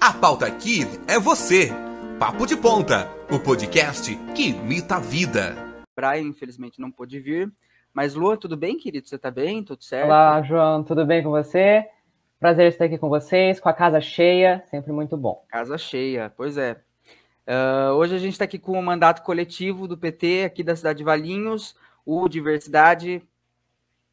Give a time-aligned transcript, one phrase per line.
[0.00, 1.72] A pauta aqui é você.
[2.20, 5.56] Papo de Ponta, o podcast que imita a vida.
[5.96, 7.52] Brian, infelizmente, não pôde vir.
[7.92, 9.08] Mas, Lua, tudo bem, querido?
[9.08, 9.64] Você tá bem?
[9.64, 10.06] Tudo certo?
[10.06, 11.84] Olá, João, tudo bem com você?
[12.38, 15.44] Prazer estar aqui com vocês, com a casa cheia, sempre muito bom.
[15.48, 16.80] Casa cheia, pois é.
[17.48, 20.98] Uh, hoje a gente está aqui com o mandato coletivo do PT aqui da cidade
[20.98, 21.74] de Valinhos,
[22.06, 23.20] o Diversidade,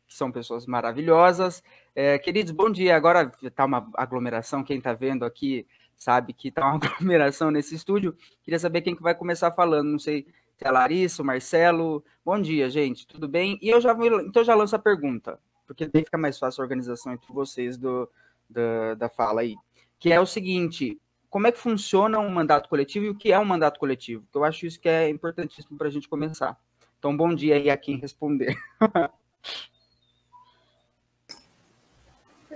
[0.07, 1.63] são pessoas maravilhosas.
[1.95, 2.95] É, queridos, bom dia.
[2.95, 5.65] Agora está uma aglomeração, quem está vendo aqui
[5.95, 8.15] sabe que está uma aglomeração nesse estúdio.
[8.43, 12.03] Queria saber quem que vai começar falando, não sei se é a Larissa, o Marcelo.
[12.23, 13.57] Bom dia, gente, tudo bem?
[13.61, 17.13] E eu já vou, então já lanço a pergunta, porque fica mais fácil a organização
[17.13, 18.09] entre vocês do,
[18.49, 19.55] da, da fala aí.
[19.99, 23.39] Que é o seguinte: como é que funciona um mandato coletivo e o que é
[23.39, 24.25] um mandato coletivo?
[24.33, 26.57] Eu acho isso que é importantíssimo para a gente começar.
[26.97, 28.55] Então, bom dia aí a quem responder.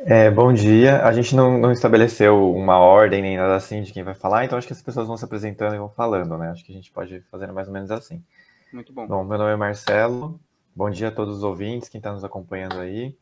[0.05, 1.03] É, bom dia.
[1.03, 4.58] A gente não, não, estabeleceu uma ordem nem nada assim de quem vai falar, então
[4.58, 6.49] acho que as pessoas vão se apresentando e vão falando, né?
[6.49, 8.23] Acho que a gente pode fazer mais ou menos assim.
[8.72, 9.05] Muito bom.
[9.05, 10.39] Bom, meu nome é Marcelo.
[10.73, 13.17] Bom dia a todos os ouvintes, quem está nos acompanhando aí.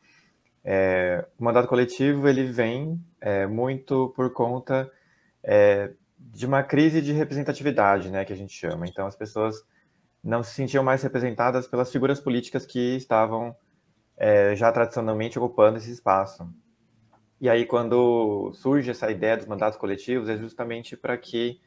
[0.63, 4.91] É, o mandato coletivo ele vem é, muito por conta
[5.43, 8.85] é, de uma crise de representatividade, né, que a gente chama.
[8.85, 9.63] Então as pessoas
[10.23, 13.55] não se sentiam mais representadas pelas figuras políticas que estavam
[14.15, 16.47] é, já tradicionalmente ocupando esse espaço.
[17.39, 21.61] E aí, quando surge essa ideia dos mandatos coletivos, é justamente para que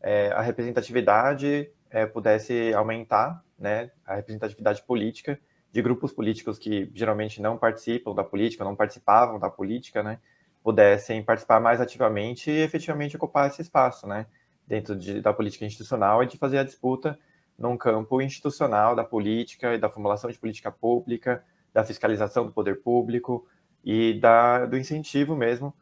[0.00, 5.38] é, a representatividade é, pudesse aumentar, né, a representatividade política
[5.70, 10.18] de grupos políticos que geralmente não participam da política, não participavam da política, né,
[10.62, 14.26] pudessem participar mais ativamente e efetivamente ocupar esse espaço, né,
[14.66, 17.16] dentro de, da política institucional e de fazer a disputa
[17.56, 22.82] num campo institucional da política e da formulação de política pública, da fiscalização do poder
[22.82, 23.46] público,
[23.84, 25.74] e da, do incentivo mesmo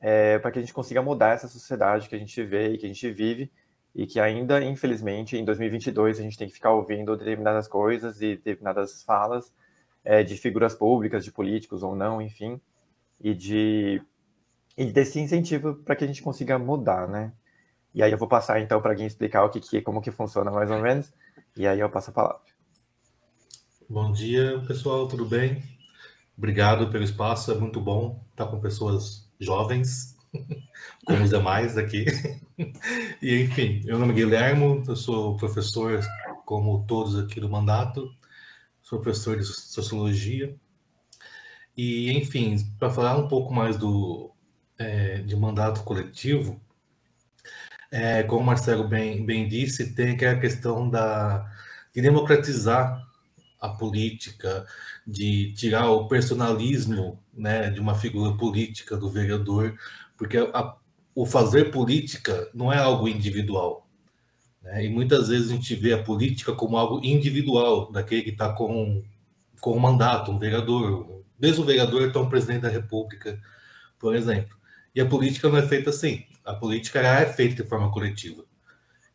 [0.00, 2.86] é, para que a gente consiga mudar essa sociedade que a gente vê e que
[2.86, 3.50] a gente vive
[3.94, 8.36] e que ainda, infelizmente, em 2022 a gente tem que ficar ouvindo determinadas coisas e
[8.36, 9.52] determinadas falas
[10.04, 12.60] é, de figuras públicas, de políticos ou não, enfim,
[13.20, 14.00] e de
[14.76, 17.32] e desse incentivo para que a gente consiga mudar, né?
[17.92, 20.50] E aí eu vou passar então para alguém explicar o que, que como que funciona
[20.50, 21.12] mais ou menos,
[21.56, 22.40] e aí eu passo a palavra.
[23.88, 25.79] Bom dia, pessoal, tudo bem?
[26.40, 30.16] Obrigado pelo espaço, é muito bom estar com pessoas jovens,
[31.04, 32.06] como os demais aqui.
[33.20, 36.00] E enfim, meu nome é Guilhermo, eu sou professor,
[36.46, 38.10] como todos aqui do mandato,
[38.82, 40.56] sou professor de sociologia.
[41.76, 44.30] E enfim, para falar um pouco mais do
[44.78, 46.58] é, de mandato coletivo,
[47.90, 51.50] é, como o Marcelo bem, bem disse, tem aquela questão da,
[51.94, 53.09] de democratizar
[53.60, 54.66] a política,
[55.06, 59.76] de tirar o personalismo né, de uma figura política do vereador,
[60.16, 60.76] porque a,
[61.14, 63.86] o fazer política não é algo individual.
[64.62, 64.86] Né?
[64.86, 69.02] E muitas vezes a gente vê a política como algo individual, daquele que está com,
[69.60, 71.22] com um mandato, um vereador.
[71.38, 73.40] Mesmo o vereador é um presidente da República,
[73.98, 74.56] por exemplo.
[74.94, 76.24] E a política não é feita assim.
[76.44, 78.44] A política é feita de forma coletiva.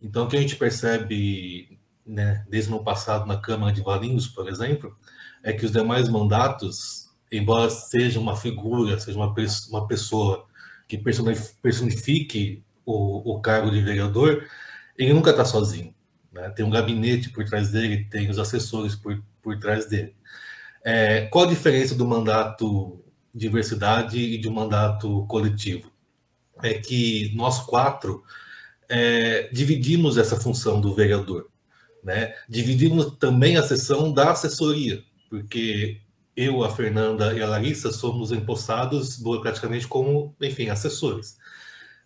[0.02, 1.75] Então, o que a gente percebe
[2.06, 4.96] né, desde o passado na Câmara de Valinhos, por exemplo,
[5.44, 9.34] é que os demais mandatos, embora seja uma figura, seja uma,
[9.70, 10.46] uma pessoa
[10.88, 14.48] que personifique o, o cargo de vereador,
[14.98, 15.94] ele nunca está sozinho.
[16.32, 16.50] Né?
[16.50, 20.16] Tem um gabinete por trás dele, tem os assessores por, por trás dele.
[20.84, 23.02] É, qual a diferença do mandato
[23.34, 25.92] diversidade e de um mandato coletivo?
[26.62, 28.24] É que nós quatro
[28.88, 31.50] é, dividimos essa função do vereador.
[32.06, 32.36] Né?
[32.48, 36.00] Dividimos também a sessão da assessoria, porque
[36.36, 41.36] eu, a Fernanda e a Larissa somos empossados burocraticamente como, enfim, assessores.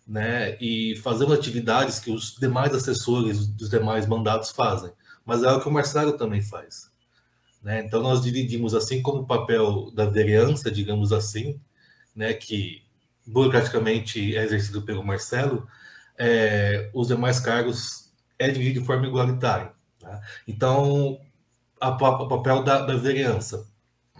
[0.08, 0.56] Né?
[0.58, 4.90] E fazemos atividades que os demais assessores dos demais mandatos fazem,
[5.22, 6.90] mas é o que o Marcelo também faz.
[7.62, 7.84] Né?
[7.84, 11.60] Então, nós dividimos, assim como o papel da vereança, digamos assim,
[12.16, 12.82] né, que
[13.26, 15.68] burocraticamente é exercido pelo Marcelo,
[16.18, 19.78] é, os demais cargos é dividido de forma igualitária.
[20.10, 20.20] Tá?
[20.48, 21.20] Então,
[21.80, 23.68] o papel da, da vereança.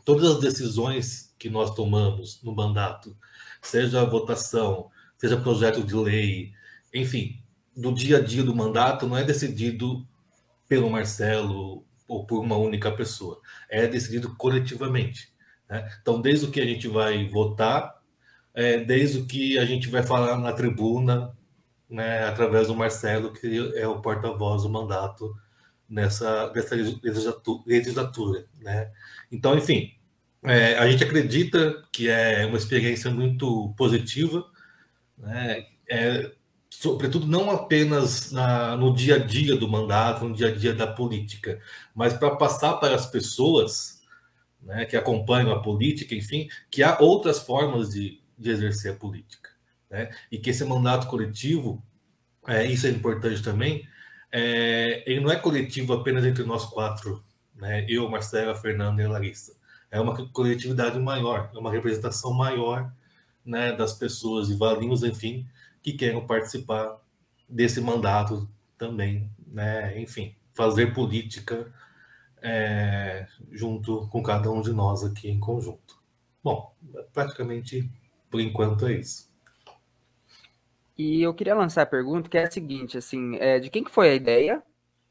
[0.04, 3.16] Todas as decisões que nós tomamos no mandato,
[3.60, 4.88] seja votação,
[5.18, 6.52] seja projeto de lei,
[6.94, 7.42] enfim,
[7.76, 10.06] do dia a dia do mandato, não é decidido
[10.68, 15.32] pelo Marcelo ou por uma única pessoa, é decidido coletivamente.
[15.68, 15.88] Né?
[16.00, 18.00] Então, desde o que a gente vai votar,
[18.54, 21.36] é, desde o que a gente vai falar na tribuna,
[21.88, 25.34] né, através do Marcelo, que é o porta-voz do mandato
[25.90, 26.76] nessa, nessa
[27.66, 28.90] legislatura, né?
[29.30, 29.92] Então, enfim,
[30.42, 34.46] é, a gente acredita que é uma experiência muito positiva,
[35.18, 35.66] né?
[35.88, 36.32] é,
[36.70, 40.86] sobretudo não apenas na, no dia a dia do mandato, no dia a dia da
[40.86, 41.60] política,
[41.94, 44.00] mas para passar para as pessoas
[44.62, 49.50] né, que acompanham a política, enfim, que há outras formas de, de exercer a política.
[49.90, 50.10] Né?
[50.30, 51.82] E que esse mandato coletivo,
[52.46, 53.86] é, isso é importante também,
[54.32, 57.24] é, ele não é coletivo apenas entre nós quatro,
[57.54, 57.84] né?
[57.88, 59.56] eu, Marcela, Fernanda e Larissa.
[59.90, 62.92] É uma coletividade maior, é uma representação maior
[63.44, 65.46] né, das pessoas e valinhos, enfim,
[65.82, 67.00] que queiram participar
[67.48, 68.48] desse mandato
[68.78, 70.00] também, né?
[70.00, 71.72] Enfim, fazer política
[72.42, 76.00] é, junto com cada um de nós aqui em conjunto.
[76.42, 76.74] Bom,
[77.12, 77.90] praticamente
[78.30, 79.29] por enquanto é isso.
[81.00, 83.90] E eu queria lançar a pergunta que é a seguinte, assim, é, de quem que
[83.90, 84.62] foi a ideia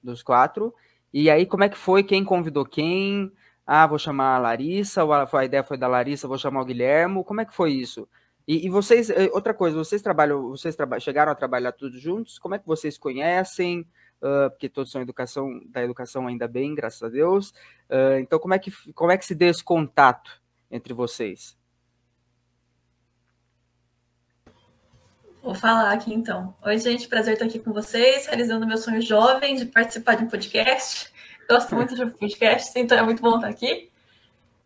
[0.04, 0.72] dos quatro?
[1.12, 2.04] E aí, como é que foi?
[2.04, 3.32] Quem convidou quem?
[3.66, 6.66] Ah, vou chamar a Larissa, ou a, a ideia foi da Larissa, vou chamar o
[6.66, 7.24] Guilhermo.
[7.24, 8.08] Como é que foi isso?
[8.48, 12.38] E, e vocês, eh, outra coisa, vocês trabalham, vocês traba chegaram a trabalhar todos juntos?
[12.38, 13.82] Como é que vocês conhecem?
[14.22, 17.50] Uh, porque todos são educação, da educação ainda bem, graças a Deus.
[17.90, 20.40] Uh, então, como é, que, como é que se deu esse contato
[20.70, 21.58] entre vocês?
[25.50, 26.56] Vou falar aqui então.
[26.62, 30.28] Oi, gente, prazer estar aqui com vocês, realizando meu sonho jovem de participar de um
[30.28, 31.12] podcast.
[31.50, 33.90] Gosto muito de podcasts, então é muito bom estar aqui.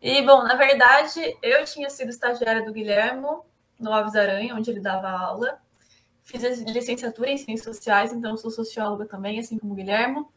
[0.02, 3.46] E, bom, na verdade, eu tinha sido estagiária do Guilhermo
[3.80, 5.58] no Alves Aranha, onde ele dava aula.
[6.22, 10.30] Fiz licenciatura em Ciências Sociais, então sou socióloga também, assim como o Guilhermo.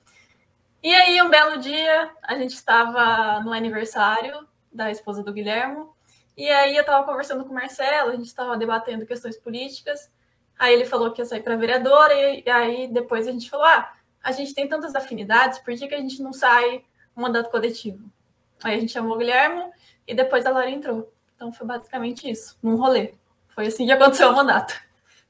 [0.81, 5.93] E aí, um belo dia, a gente estava no aniversário da esposa do Guilhermo,
[6.37, 10.09] e aí eu estava conversando com o Marcelo, a gente estava debatendo questões políticas,
[10.57, 13.93] aí ele falou que ia sair para vereadora, e aí depois a gente falou, ah,
[14.23, 16.83] a gente tem tantas afinidades, por que, que a gente não sai
[17.15, 18.09] um mandato coletivo?
[18.63, 19.71] Aí a gente chamou o Guilhermo,
[20.07, 21.11] e depois a Lara entrou.
[21.35, 23.13] Então foi basicamente isso, num rolê.
[23.49, 24.73] Foi assim que aconteceu o mandato.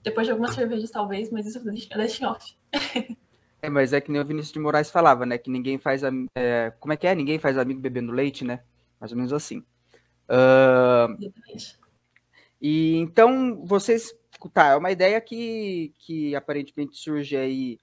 [0.04, 2.56] Depois de algumas cervejas, talvez, mas isso é deixa em off.
[3.60, 5.38] É, mas é que nem o Vinícius de Moraes falava, né?
[5.38, 6.04] Que ninguém faz.
[6.36, 7.16] É, como é que é?
[7.16, 8.62] Ninguém faz amigo bebendo leite, né?
[9.00, 9.64] Mais ou menos assim.
[10.30, 11.32] Uh,
[12.62, 14.14] e então, vocês.
[14.54, 17.80] Tá, é uma ideia que, que aparentemente surge aí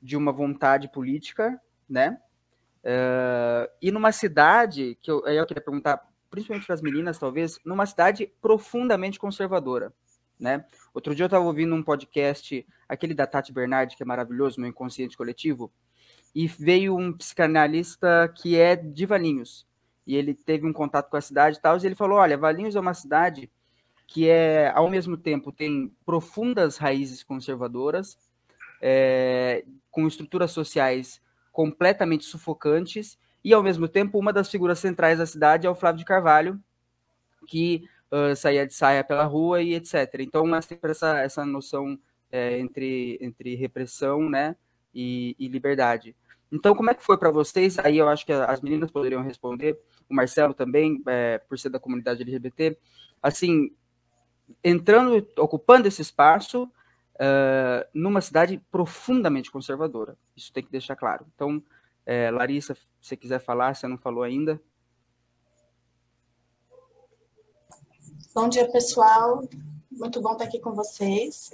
[0.00, 2.18] de uma vontade política, né?
[2.82, 7.84] Uh, e numa cidade, que eu, eu queria perguntar principalmente para as meninas, talvez, numa
[7.84, 9.92] cidade profundamente conservadora,
[10.38, 10.64] né?
[10.94, 14.70] Outro dia eu estava ouvindo um podcast, aquele da Tati Bernardi, que é maravilhoso, meu
[14.70, 15.70] inconsciente coletivo,
[16.34, 19.66] e veio um psicanalista que é de Valinhos,
[20.06, 22.76] e ele teve um contato com a cidade e tal, e ele falou, olha, Valinhos
[22.76, 23.50] é uma cidade
[24.10, 28.18] que é, ao mesmo tempo, tem profundas raízes conservadoras,
[28.82, 31.22] é, com estruturas sociais
[31.52, 36.00] completamente sufocantes, e, ao mesmo tempo, uma das figuras centrais da cidade é o Flávio
[36.00, 36.60] de Carvalho,
[37.46, 40.16] que uh, saía de saia pela rua e etc.
[40.18, 41.96] Então, é sempre essa, essa noção
[42.32, 44.56] é, entre, entre repressão né,
[44.92, 46.16] e, e liberdade.
[46.50, 47.78] Então, como é que foi para vocês?
[47.78, 49.78] Aí eu acho que as meninas poderiam responder,
[50.08, 52.76] o Marcelo também, é, por ser da comunidade LGBT.
[53.22, 53.70] Assim,
[54.62, 60.16] entrando, ocupando esse espaço uh, numa cidade profundamente conservadora.
[60.36, 61.26] Isso tem que deixar claro.
[61.34, 61.62] Então,
[62.06, 64.60] é, Larissa, se você quiser falar, você não falou ainda.
[68.34, 69.42] Bom dia, pessoal.
[69.90, 71.50] Muito bom estar aqui com vocês.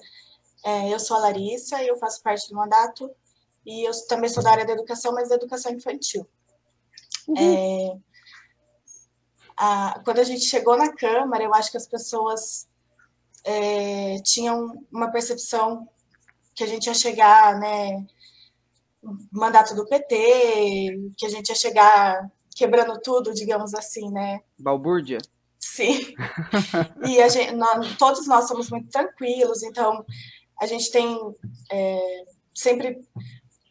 [0.64, 3.10] É, eu sou a Larissa, eu faço parte do mandato
[3.64, 6.26] e eu também sou da área da educação, mas da educação infantil.
[7.28, 7.36] Uhum.
[7.36, 7.98] É,
[9.56, 12.68] a, quando a gente chegou na Câmara, eu acho que as pessoas
[13.46, 15.88] é, tinham uma percepção
[16.52, 18.04] que a gente ia chegar, né,
[19.30, 24.40] mandato do PT, que a gente ia chegar quebrando tudo, digamos assim, né?
[24.58, 25.18] Balbúrdia.
[25.60, 26.14] Sim.
[27.06, 30.04] e a gente, nós, todos nós somos muito tranquilos, então
[30.60, 31.18] a gente tem
[31.70, 33.00] é, sempre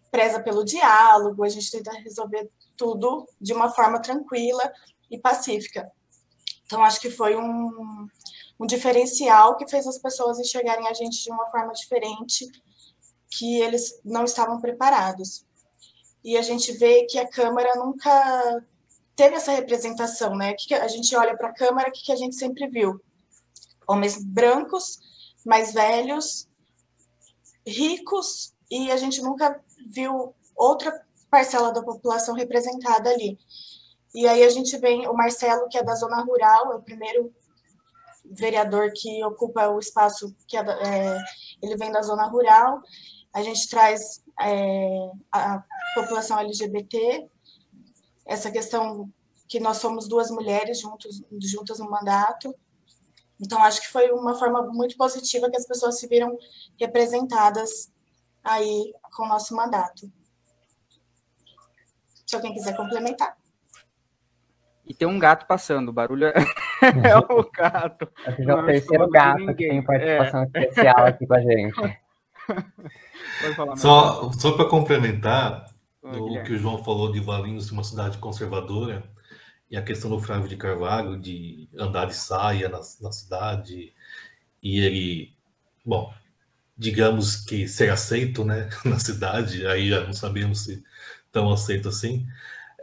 [0.09, 4.71] preza pelo diálogo, a gente tenta resolver tudo de uma forma tranquila
[5.11, 5.91] e pacífica.
[6.65, 8.07] Então, acho que foi um,
[8.59, 12.49] um diferencial que fez as pessoas enxergarem a gente de uma forma diferente
[13.29, 15.45] que eles não estavam preparados.
[16.23, 18.65] E a gente vê que a Câmara nunca
[19.15, 20.53] teve essa representação, né?
[20.53, 22.99] Que a gente olha para a Câmara, que a gente sempre viu
[23.87, 24.99] homens brancos,
[25.45, 26.47] mais velhos,
[27.65, 33.37] ricos, e a gente nunca viu outra parcela da população representada ali.
[34.13, 37.33] E aí a gente vem o Marcelo, que é da zona rural, é o primeiro
[38.31, 41.17] vereador que ocupa o espaço que é,
[41.61, 42.81] ele vem da zona rural,
[43.33, 45.63] a gente traz é, a
[45.93, 47.27] população LGBT,
[48.25, 49.11] essa questão
[49.47, 52.55] que nós somos duas mulheres juntos, juntas no mandato,
[53.39, 56.37] Então, acho que foi uma forma muito positiva que as pessoas se viram
[56.79, 57.91] representadas
[58.41, 60.09] aí com o nosso mandato.
[62.25, 63.37] Se alguém quiser complementar.
[64.85, 66.33] E tem um gato passando, o barulho é,
[67.03, 68.07] é o gato.
[68.25, 70.45] Acho que é o terceiro gato que tem participação é.
[70.45, 71.99] especial aqui com a gente.
[73.55, 75.65] Falar, só só para complementar
[76.03, 79.03] Oi, o que o João falou de Valinhos, uma cidade conservadora,
[79.69, 83.91] e a questão do Flávio de Carvalho, de andar de saia na, na cidade,
[84.61, 85.33] e ele,
[85.83, 86.13] bom,
[86.77, 90.83] digamos que ser aceito né, na cidade, aí já não sabemos se
[91.31, 92.27] tão aceito assim,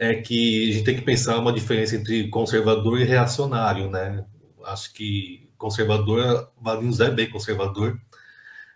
[0.02, 4.24] é que a gente tem que pensar uma diferença entre conservador e reacionário, né?
[4.64, 8.00] Acho que conservador, Valinhos é bem conservador,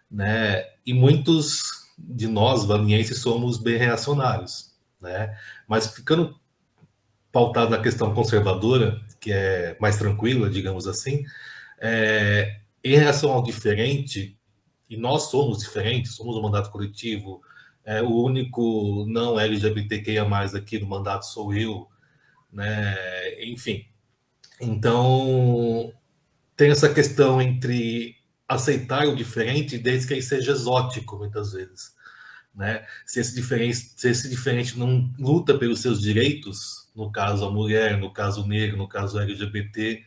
[0.08, 0.64] né?
[0.86, 1.64] E muitos
[1.98, 5.36] de nós, valinhenses, somos bem reacionários, né?
[5.66, 6.38] Mas ficando
[7.32, 11.24] pautado na questão conservadora, que é mais tranquila, digamos assim,
[11.80, 14.38] é, em relação ao diferente,
[14.88, 17.42] e nós somos diferentes, somos um mandato coletivo,
[17.86, 20.26] é, o único não LGBTQIA+,
[20.56, 21.88] aqui no mandato sou eu,
[22.52, 22.96] né?
[23.44, 23.86] Enfim.
[24.60, 25.92] Então,
[26.56, 28.16] tem essa questão entre
[28.48, 31.94] aceitar o diferente desde que ele seja exótico, muitas vezes.
[32.54, 32.84] Né?
[33.04, 37.98] Se, esse diferente, se esse diferente não luta pelos seus direitos, no caso a mulher,
[37.98, 40.04] no caso o negro, no caso LGBT,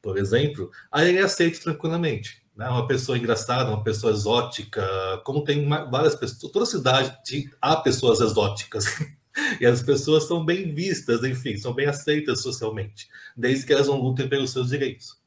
[0.00, 2.68] por exemplo, aí ele aceita tranquilamente né?
[2.68, 4.82] uma pessoa engraçada, uma pessoa exótica,
[5.24, 8.84] como tem várias pessoas, toda cidade há pessoas exóticas.
[9.60, 14.00] e as pessoas são bem vistas, enfim, são bem aceitas socialmente, desde que elas não
[14.00, 15.20] lutem pelos seus direitos.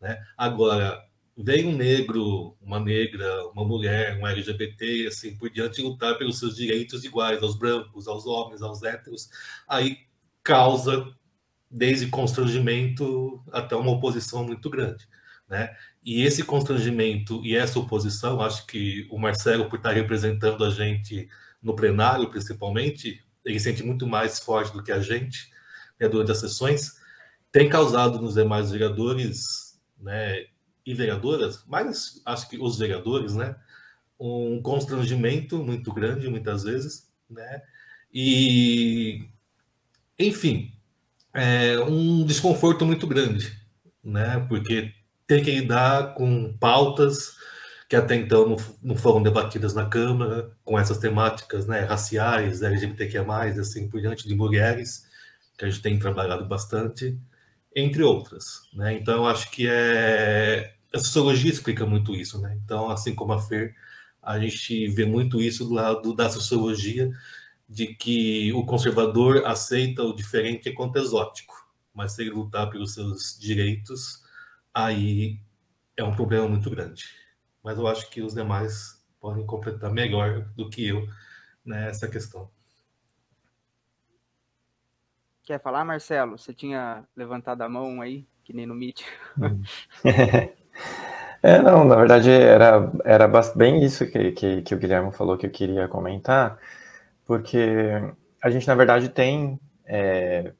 [0.00, 0.20] Né?
[0.36, 1.00] Agora,
[1.36, 6.56] vem um negro, uma negra, uma mulher, um LGBT, assim por diante, lutar pelos seus
[6.56, 9.30] direitos iguais aos brancos, aos homens, aos héteros,
[9.68, 9.98] aí
[10.42, 11.14] causa
[11.70, 15.08] desde constrangimento até uma oposição muito grande.
[15.48, 15.74] Né?
[16.04, 21.28] E esse constrangimento e essa oposição, acho que o Marcelo, por estar representando a gente
[21.62, 25.52] no plenário, principalmente, ele sente muito mais forte do que a gente
[26.02, 27.00] né, durante as sessões,
[27.50, 30.46] tem causado nos demais vereadores né,
[30.84, 33.54] e vereadoras, mas acho que os vereadores, né,
[34.18, 37.62] um constrangimento muito grande, muitas vezes, né,
[38.12, 39.28] e,
[40.18, 40.72] enfim,
[41.32, 43.56] é um desconforto muito grande,
[44.02, 44.92] né, porque
[45.34, 47.36] tem que lidar com pautas
[47.92, 53.22] que até então não, não foram debatidas na Câmara, com essas temáticas né, raciais, LGBTQIA+,
[53.60, 55.06] assim por diante, de mulheres,
[55.58, 57.18] que a gente tem trabalhado bastante,
[57.76, 58.62] entre outras.
[58.72, 58.94] Né?
[58.94, 60.72] Então, acho que é...
[60.90, 62.40] a sociologia explica muito isso.
[62.40, 62.58] Né?
[62.64, 63.74] Então, assim como a Fer,
[64.22, 67.10] a gente vê muito isso do lado da sociologia,
[67.68, 71.54] de que o conservador aceita o diferente enquanto exótico,
[71.92, 74.21] mas se ele lutar pelos seus direitos,
[74.74, 75.38] aí
[75.96, 77.04] é um problema muito grande.
[77.62, 81.06] Mas eu acho que os demais podem completar melhor do que eu
[81.64, 82.50] nessa questão.
[85.44, 86.38] Quer falar, Marcelo?
[86.38, 89.02] Você tinha levantado a mão aí, que nem no Meet.
[91.44, 93.26] É, não, na verdade era, era
[93.56, 96.56] bem isso que, que, que, o Guilherme falou que eu queria comentar,
[97.26, 97.58] porque
[98.40, 100.52] a gente, na verdade, tem, é,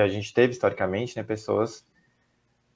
[0.00, 1.84] a gente teve historicamente né, pessoas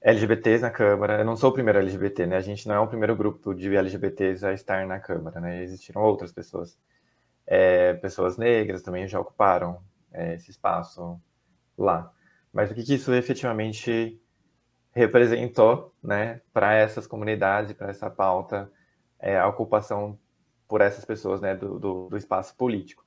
[0.03, 1.19] LGBTs na Câmara.
[1.19, 2.37] Eu não sou o primeiro LGBT, né?
[2.37, 5.63] A gente não é o primeiro grupo de LGBTs a estar na Câmara, né?
[5.63, 6.79] Existiram outras pessoas.
[7.47, 9.81] É, pessoas negras também já ocuparam
[10.13, 11.21] é, esse espaço
[11.77, 12.13] lá.
[12.53, 14.21] Mas o que, que isso efetivamente
[14.93, 18.71] representou, né, para essas comunidades, para essa pauta,
[19.19, 20.19] é, a ocupação
[20.69, 23.05] por essas pessoas, né, do, do, do espaço político.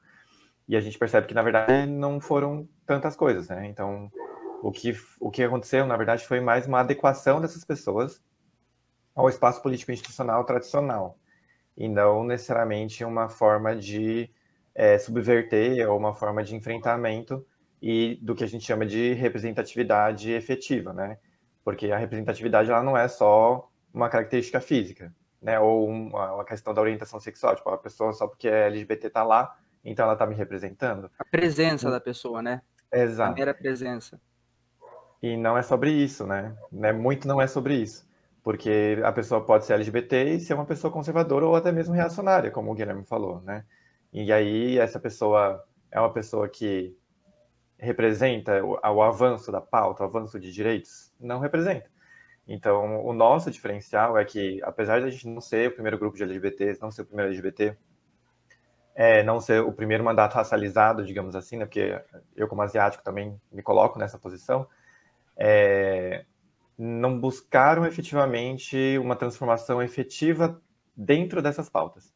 [0.68, 3.68] E a gente percebe que, na verdade, não foram tantas coisas, né?
[3.68, 4.12] Então,
[4.62, 8.22] o que, o que aconteceu, na verdade, foi mais uma adequação dessas pessoas
[9.16, 11.18] ao espaço político institucional tradicional,
[11.78, 14.30] e não necessariamente uma forma de
[14.74, 17.46] é, subverter ou uma forma de enfrentamento
[17.82, 21.18] e do que a gente chama de representatividade efetiva, né?
[21.64, 25.60] Porque a representatividade ela não é só uma característica física, né?
[25.60, 29.24] Ou uma, uma questão da orientação sexual, tipo, a pessoa só porque é LGBT tá
[29.24, 31.10] lá, então ela tá me representando.
[31.18, 32.62] A presença da pessoa, né?
[32.92, 33.32] Exato.
[33.32, 34.20] A mera presença.
[35.26, 36.56] E não é sobre isso, né?
[36.72, 36.94] né?
[36.94, 38.08] Muito não é sobre isso.
[38.44, 42.52] Porque a pessoa pode ser LGBT e ser uma pessoa conservadora ou até mesmo reacionária,
[42.52, 43.66] como o Guilherme falou, né?
[44.14, 46.96] E aí essa pessoa é uma pessoa que
[47.80, 51.12] representa o, o avanço da pauta, o avanço de direitos?
[51.20, 51.90] Não representa.
[52.48, 56.16] Então, o nosso diferencial é que, apesar de a gente não ser o primeiro grupo
[56.16, 57.76] de LGBTs, não ser o primeiro LGBT,
[58.94, 62.00] é, não ser o primeiro mandato racializado, digamos assim, né, porque
[62.36, 64.68] eu, como asiático, também me coloco nessa posição,
[65.38, 66.26] é,
[66.78, 70.62] não buscaram efetivamente uma transformação efetiva
[70.96, 72.14] dentro dessas pautas.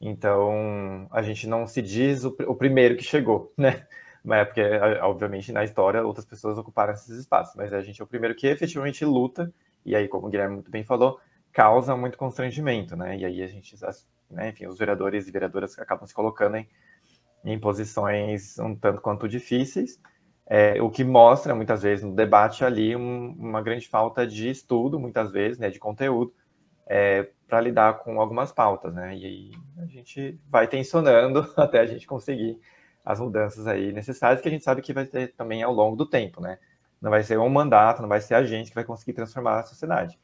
[0.00, 3.86] Então, a gente não se diz o, o primeiro que chegou, né?
[4.22, 4.62] Mas é porque,
[5.02, 8.48] obviamente, na história outras pessoas ocuparam esses espaços, mas a gente é o primeiro que
[8.48, 9.52] efetivamente luta,
[9.84, 11.20] e aí, como o Guilherme muito bem falou,
[11.52, 13.16] causa muito constrangimento, né?
[13.16, 13.76] E aí a gente,
[14.28, 16.68] né, enfim, os vereadores e vereadoras acabam se colocando em,
[17.44, 20.00] em posições um tanto quanto difíceis,
[20.48, 24.98] é, o que mostra, muitas vezes, no debate ali, um, uma grande falta de estudo,
[24.98, 26.32] muitas vezes, né, de conteúdo,
[26.86, 29.16] é, para lidar com algumas pautas, né?
[29.16, 32.60] E aí a gente vai tensionando até a gente conseguir
[33.04, 36.06] as mudanças aí necessárias, que a gente sabe que vai ter também ao longo do
[36.08, 36.58] tempo, né?
[37.00, 39.62] Não vai ser um mandato, não vai ser a gente que vai conseguir transformar a
[39.64, 40.18] sociedade.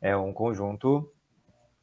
[0.00, 1.12] É um conjunto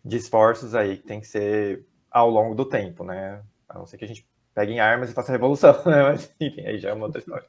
[0.03, 3.43] de esforços aí que tem que ser ao longo do tempo, né?
[3.67, 6.03] A não ser que a gente pegue em armas e faça revolução, né?
[6.03, 7.47] Mas, enfim, aí já é uma outra história.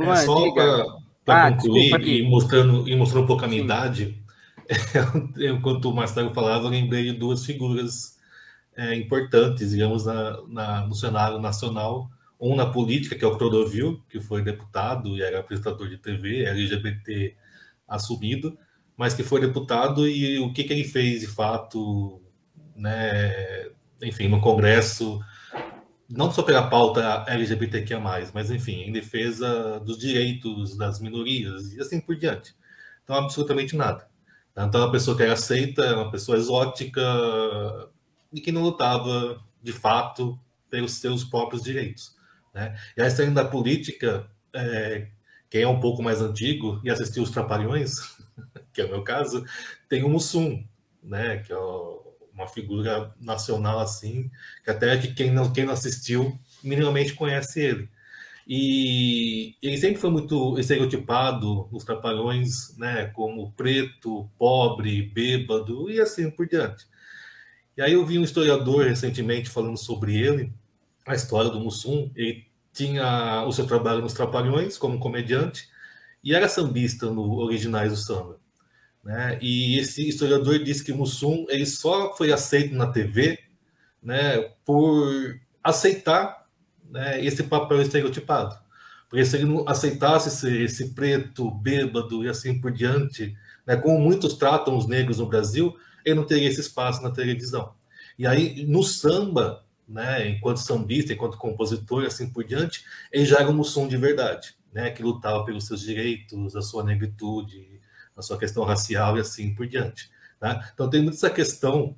[0.00, 0.52] É só
[1.24, 3.66] para ah, concluir e mostrando, e mostrando um pouco a minha Sim.
[3.66, 4.22] idade,
[5.38, 8.18] enquanto o Marcelo falava, eu lembrei de duas figuras
[8.76, 12.10] é, importantes, digamos, na, na, no cenário nacional.
[12.40, 16.44] Um na política, que é o Clodovil, que foi deputado e era apresentador de TV,
[16.44, 17.36] LGBT
[17.86, 18.58] assumido,
[18.96, 22.20] mas que foi deputado e o que, que ele fez de fato,
[22.74, 23.68] né,
[24.02, 25.20] enfim, no Congresso,
[26.14, 28.00] não só pela pauta LGBTQIA+,
[28.34, 32.54] mas enfim, em defesa dos direitos das minorias e assim por diante.
[33.02, 34.06] Então, absolutamente nada.
[34.52, 37.02] Então, é uma pessoa que era aceita, é uma pessoa exótica,
[38.32, 40.38] e que não lutava, de fato,
[40.70, 42.16] pelos seus próprios direitos.
[42.54, 42.76] Né?
[42.96, 45.08] E a história da política, é,
[45.50, 47.94] quem é um pouco mais antigo e assistiu os Trapalhões,
[48.72, 49.44] que é o meu caso,
[49.88, 50.64] tem o Mussum,
[51.02, 51.38] né?
[51.38, 51.56] que é
[52.34, 54.30] uma figura nacional assim,
[54.64, 57.88] que até que quem não, quem não assistiu minimamente conhece ele.
[58.46, 66.30] E ele sempre foi muito estereotipado nos Trapalhões, né, como preto, pobre, bêbado e assim
[66.30, 66.86] por diante.
[67.76, 70.52] E aí eu vi um historiador recentemente falando sobre ele,
[71.06, 72.10] a história do Mussum.
[72.14, 75.68] Ele tinha o seu trabalho nos Trapalhões como comediante
[76.22, 78.41] e era sambista no Originais do Samba.
[79.02, 79.38] Né?
[79.42, 83.38] E esse historiador disse que Mussum ele só foi aceito na TV
[84.02, 86.46] né, por aceitar
[86.90, 88.56] né, esse papel estereotipado.
[89.08, 93.36] Porque se ele não aceitasse ser esse preto, bêbado e assim por diante,
[93.66, 97.74] né, como muitos tratam os negros no Brasil, ele não teria esse espaço na televisão.
[98.18, 103.50] E aí, no samba, né, enquanto sambista, enquanto compositor, assim por diante, ele já era
[103.50, 107.80] um som de verdade, né, que lutava pelos seus direitos, a sua negritude,
[108.22, 110.10] sua questão racial e assim por diante.
[110.40, 110.70] Tá?
[110.74, 111.96] Então, tem muito essa questão,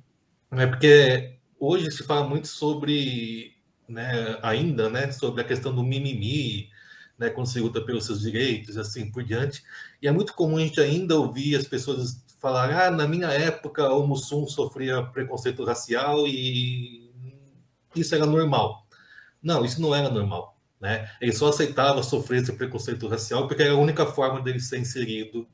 [0.51, 3.55] né, porque hoje se fala muito sobre,
[3.87, 6.69] né, ainda, né, sobre a questão do mimimi,
[7.17, 9.63] né, quando se luta pelos seus direitos, assim por diante.
[10.01, 13.89] E é muito comum a gente ainda ouvir as pessoas falar, ah, na minha época
[13.89, 17.11] o Mussum sofria preconceito racial e
[17.95, 18.85] isso era normal.
[19.41, 20.55] Não, isso não era normal.
[20.79, 21.09] Né?
[21.19, 25.47] Ele só aceitava sofrer esse preconceito racial porque era a única forma dele ser inserido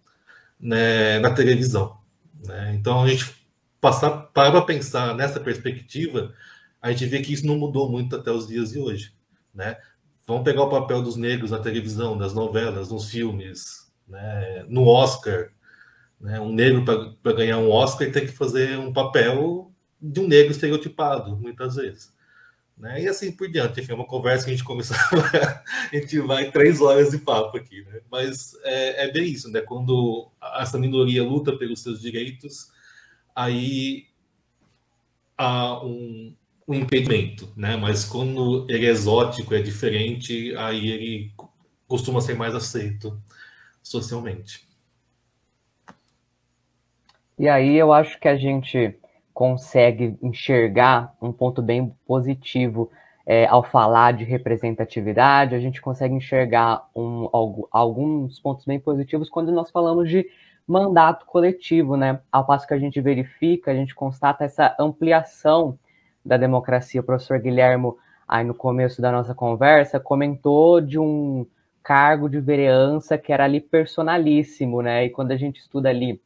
[0.61, 1.97] né, na televisão.
[2.45, 2.75] Né?
[2.75, 3.25] Então, a gente
[3.79, 6.33] passar para pensar nessa perspectiva,
[6.81, 9.13] a gente vê que isso não mudou muito até os dias de hoje.
[9.53, 9.77] Né?
[10.27, 14.65] Vamos pegar o papel dos negros na televisão, das novelas, nos filmes, né?
[14.69, 15.49] no Oscar,
[16.21, 16.39] né?
[16.39, 16.85] Um negro,
[17.21, 22.13] para ganhar um Oscar, tem que fazer um papel de um negro estereotipado, muitas vezes.
[22.77, 23.03] Né?
[23.03, 23.79] E assim por diante.
[23.79, 25.21] Enfim, é uma conversa que a gente começava,
[25.91, 27.83] a gente vai três horas de papo aqui.
[27.83, 28.01] Né?
[28.11, 29.61] Mas é, é bem isso, né?
[29.61, 32.71] quando essa minoria luta pelos seus direitos,
[33.35, 34.07] aí
[35.37, 36.35] há um,
[36.67, 37.75] um impedimento, né?
[37.75, 41.33] Mas quando ele é exótico, é diferente, aí ele
[41.87, 43.21] costuma ser mais aceito
[43.81, 44.67] socialmente.
[47.37, 48.95] E aí eu acho que a gente
[49.33, 52.91] consegue enxergar um ponto bem positivo
[53.25, 57.29] é, ao falar de representatividade, a gente consegue enxergar um,
[57.71, 60.25] alguns pontos bem positivos quando nós falamos de
[60.67, 62.19] mandato coletivo, né?
[62.31, 65.77] Ao passo que a gente verifica, a gente constata essa ampliação
[66.25, 67.01] da democracia.
[67.01, 71.45] O professor Guilhermo, aí no começo da nossa conversa, comentou de um
[71.83, 75.05] cargo de vereança que era ali personalíssimo, né?
[75.05, 76.21] E quando a gente estuda ali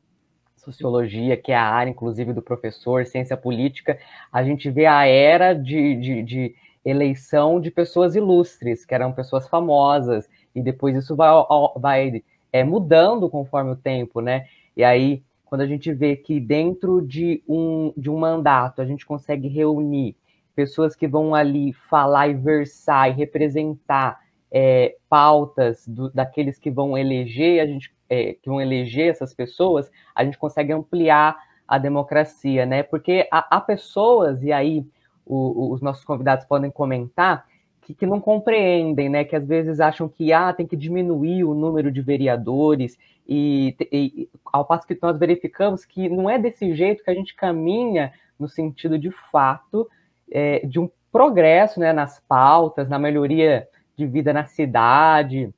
[0.65, 3.97] sociologia, que é a área, inclusive, do professor, ciência política,
[4.32, 9.47] a gente vê a era de, de, de eleição de pessoas ilustres, que eram pessoas
[9.47, 11.30] famosas, e depois isso vai,
[11.78, 14.45] vai é, mudando conforme o tempo, né?
[14.75, 19.06] E aí, quando a gente vê que dentro de um, de um mandato a gente
[19.06, 20.15] consegue reunir
[20.56, 24.19] pessoas que vão ali falar e versar e representar
[24.57, 29.91] é, pautas do, daqueles que vão eleger a gente, é, que vão eleger essas pessoas,
[30.15, 31.37] a gente consegue ampliar
[31.67, 32.81] a democracia, né?
[32.81, 34.87] Porque há, há pessoas e aí
[35.25, 37.45] o, os nossos convidados podem comentar
[37.81, 39.25] que, que, não compreendem, né?
[39.25, 44.29] Que às vezes acham que ah, tem que diminuir o número de vereadores, e, e,
[44.53, 48.47] ao passo que nós verificamos que não é desse jeito que a gente caminha no
[48.47, 49.89] sentido de fato
[50.31, 55.53] é, de um progresso né, nas pautas, na melhoria de vida na cidade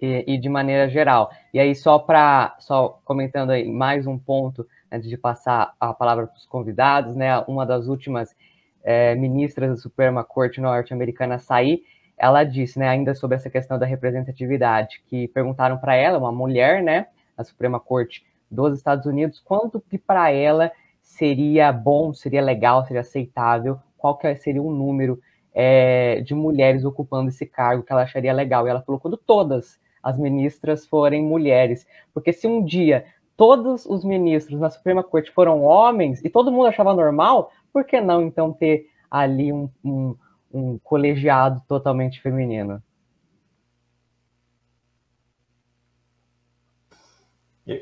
[0.00, 1.30] e, e de maneira geral.
[1.52, 6.26] E aí, só para só comentando aí mais um ponto antes de passar a palavra
[6.26, 7.38] para os convidados, né?
[7.40, 8.34] Uma das últimas
[8.82, 11.82] é, ministras da Suprema Corte norte-americana sair,
[12.16, 16.82] ela disse, né, ainda sobre essa questão da representatividade, que perguntaram para ela, uma mulher,
[16.82, 17.06] né,
[17.36, 23.00] na Suprema Corte dos Estados Unidos, quanto que para ela seria bom, seria legal, seria
[23.00, 25.20] aceitável, qual que seria o número
[25.54, 28.66] é, de mulheres ocupando esse cargo que ela acharia legal.
[28.66, 33.04] E ela falou quando todas as ministras forem mulheres, porque se um dia
[33.36, 38.00] todos os ministros na Suprema Corte foram homens e todo mundo achava normal, por que
[38.00, 40.16] não então ter ali um, um,
[40.52, 42.82] um colegiado totalmente feminino?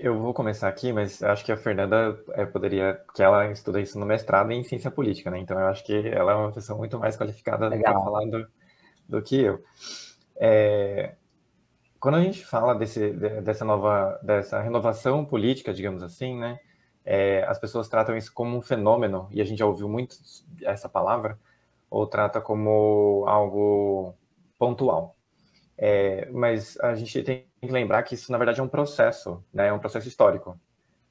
[0.03, 3.99] Eu vou começar aqui, mas acho que a Fernanda é, poderia, que ela estuda isso
[3.99, 5.39] no mestrado em ciência política, né?
[5.39, 8.47] Então eu acho que ela é uma pessoa muito mais qualificada para falar do,
[9.09, 9.65] do, que eu.
[10.37, 11.15] É,
[11.99, 16.59] quando a gente fala desse, dessa nova, dessa renovação política, digamos assim, né?
[17.11, 20.15] é, as pessoas tratam isso como um fenômeno, e a gente já ouviu muito
[20.63, 21.39] essa palavra,
[21.89, 24.15] ou trata como algo
[24.59, 25.17] pontual.
[25.79, 29.69] É, mas a gente tem que lembrar que isso, na verdade, é um processo, né?
[29.69, 30.59] é um processo histórico.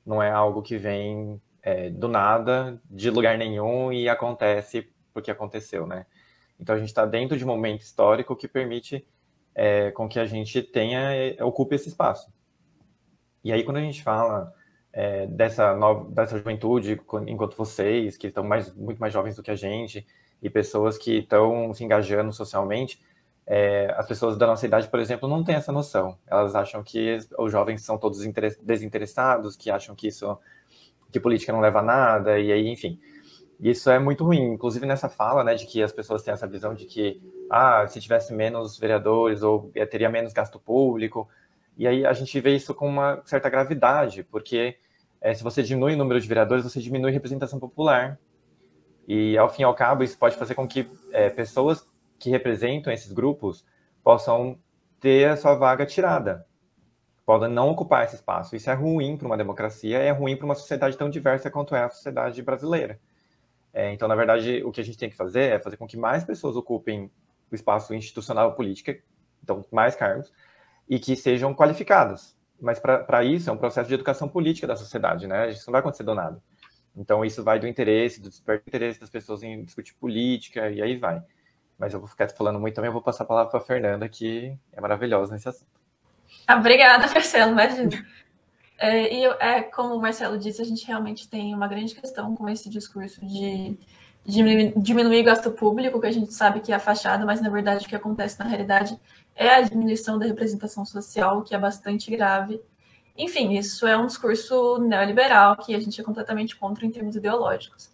[0.06, 5.86] Não é algo que vem é, do nada, de lugar nenhum, e acontece porque aconteceu.
[5.86, 6.06] Né?
[6.60, 9.06] Então, a gente está dentro de um momento histórico que permite
[9.54, 12.32] é, com que a gente tenha, é, ocupe esse espaço.
[13.44, 14.54] E aí, quando a gente fala
[14.94, 19.52] é, dessa, nova, dessa juventude, enquanto vocês, que estão mais, muito mais jovens do que
[19.52, 20.06] a gente,
[20.42, 23.02] e pessoas que estão se engajando socialmente,
[23.48, 26.18] é, as pessoas da nossa idade, por exemplo, não têm essa noção.
[26.28, 28.20] Elas acham que os jovens são todos
[28.62, 30.38] desinteressados, que acham que isso,
[31.12, 33.00] que política não leva a nada, e aí, enfim.
[33.60, 36.74] Isso é muito ruim, inclusive nessa fala, né, de que as pessoas têm essa visão
[36.74, 41.28] de que, ah, se tivesse menos vereadores ou teria menos gasto público,
[41.78, 44.78] e aí a gente vê isso com uma certa gravidade, porque
[45.22, 48.20] é, se você diminui o número de vereadores, você diminui a representação popular.
[49.08, 51.88] E, ao fim e ao cabo, isso pode fazer com que é, pessoas
[52.19, 53.65] que representam esses grupos
[54.03, 54.60] possam
[54.99, 56.45] ter a sua vaga tirada,
[57.25, 58.56] podem não ocupar esse espaço.
[58.56, 61.84] Isso é ruim para uma democracia, é ruim para uma sociedade tão diversa quanto é
[61.84, 62.99] a sociedade brasileira.
[63.73, 65.97] É, então, na verdade, o que a gente tem que fazer é fazer com que
[65.97, 67.12] mais pessoas ocupem
[67.51, 68.91] o espaço institucional político,
[69.43, 70.34] então mais cargos,
[70.89, 75.27] e que sejam qualificadas mas para isso é um processo de educação política da sociedade,
[75.27, 75.51] né?
[75.51, 76.41] Isso não vai acontecer do nada.
[76.95, 80.97] Então isso vai do interesse, do desperto interesse das pessoas em discutir política e aí
[80.97, 81.21] vai.
[81.78, 84.10] Mas eu vou ficar falando muito também, eu vou passar a palavra para a Fernanda,
[84.10, 85.70] que é maravilhosa nesse assunto.
[86.50, 88.06] Obrigada, Marcelo, imagina.
[88.78, 92.48] É, e é, como o Marcelo disse, a gente realmente tem uma grande questão com
[92.48, 93.78] esse discurso de,
[94.26, 97.86] de diminuir gasto público, que a gente sabe que é a fachada, mas na verdade
[97.86, 99.00] o que acontece na realidade
[99.36, 102.62] é a diminuição da representação social, que é bastante grave.
[103.18, 107.90] Enfim, isso é um discurso neoliberal que a gente é completamente contra em termos ideológicos.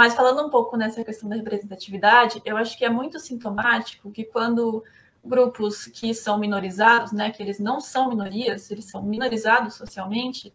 [0.00, 4.24] Mas falando um pouco nessa questão da representatividade, eu acho que é muito sintomático que
[4.24, 4.82] quando
[5.22, 10.54] grupos que são minorizados, né, que eles não são minorias, eles são minorizados socialmente,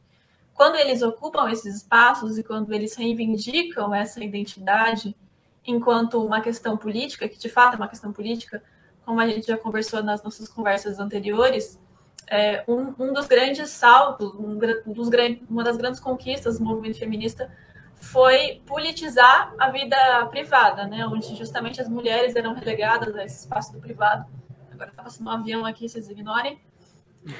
[0.52, 5.16] quando eles ocupam esses espaços e quando eles reivindicam essa identidade
[5.64, 8.64] enquanto uma questão política, que de fato é uma questão política,
[9.06, 11.80] como a gente já conversou nas nossas conversas anteriores,
[12.26, 14.58] é, um, um, dos grandes saltos, um,
[14.92, 15.08] dos,
[15.48, 17.48] uma das grandes conquistas do movimento feminista
[17.96, 21.06] foi politizar a vida privada, né?
[21.08, 24.26] onde justamente as mulheres eram relegadas a esse espaço do privado.
[24.72, 26.60] Agora está passando um avião aqui, vocês ignorem.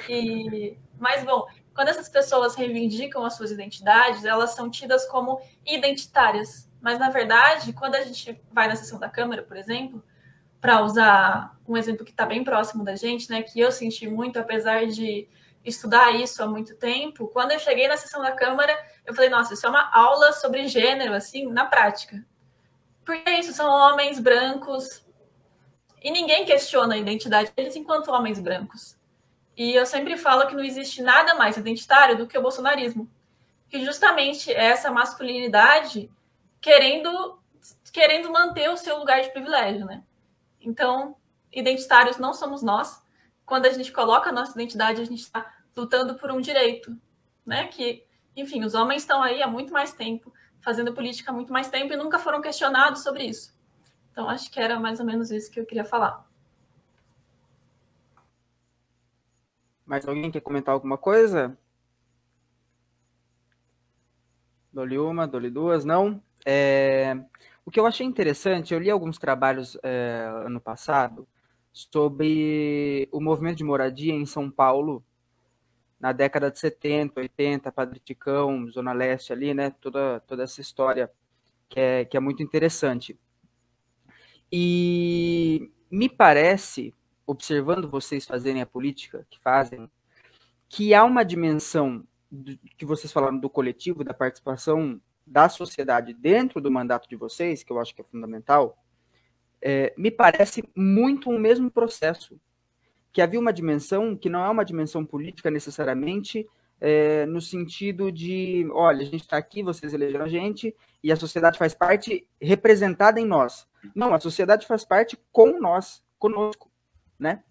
[0.08, 6.68] E, mas, bom, quando essas pessoas reivindicam as suas identidades, elas são tidas como identitárias.
[6.80, 10.02] Mas, na verdade, quando a gente vai na sessão da Câmara, por exemplo,
[10.60, 14.38] para usar um exemplo que está bem próximo da gente, né, que eu senti muito,
[14.38, 15.28] apesar de
[15.66, 18.72] estudar isso há muito tempo, quando eu cheguei na sessão da Câmara,
[19.04, 22.24] eu falei, nossa, isso é uma aula sobre gênero, assim, na prática.
[23.04, 25.04] Porque isso são homens brancos
[26.02, 28.96] e ninguém questiona a identidade deles enquanto homens brancos.
[29.56, 33.10] E eu sempre falo que não existe nada mais identitário do que o bolsonarismo.
[33.68, 36.10] Que justamente é essa masculinidade
[36.60, 37.38] querendo
[37.92, 40.04] querendo manter o seu lugar de privilégio, né?
[40.60, 41.16] Então,
[41.50, 43.02] identitários não somos nós.
[43.44, 46.96] Quando a gente coloca a nossa identidade, a gente está lutando por um direito,
[47.44, 47.66] né?
[47.68, 51.68] Que, enfim, os homens estão aí há muito mais tempo, fazendo política há muito mais
[51.68, 53.54] tempo e nunca foram questionados sobre isso.
[54.10, 56.26] Então, acho que era mais ou menos isso que eu queria falar.
[59.84, 61.56] Mais alguém quer comentar alguma coisa?
[64.72, 66.20] Dole uma, dole duas, não?
[66.44, 67.16] É...
[67.64, 71.26] O que eu achei interessante, eu li alguns trabalhos é, ano passado
[71.72, 75.04] sobre o movimento de moradia em São Paulo
[75.98, 79.70] na década de 70, 80, Padre Ticão, Zona Leste ali, né?
[79.80, 81.10] Toda, toda essa história
[81.68, 83.18] que é, que é muito interessante.
[84.50, 86.94] E me parece,
[87.26, 89.90] observando vocês fazerem a política que fazem,
[90.68, 96.60] que há uma dimensão do, que vocês falaram do coletivo, da participação da sociedade dentro
[96.60, 98.78] do mandato de vocês, que eu acho que é fundamental,
[99.60, 102.38] é, me parece muito o mesmo processo.
[103.16, 106.46] Que havia uma dimensão que não é uma dimensão política necessariamente,
[106.78, 111.16] é, no sentido de, olha, a gente está aqui, vocês elegeram a gente, e a
[111.16, 113.66] sociedade faz parte representada em nós.
[113.94, 116.70] Não, a sociedade faz parte com nós, conosco,
[117.18, 117.42] né?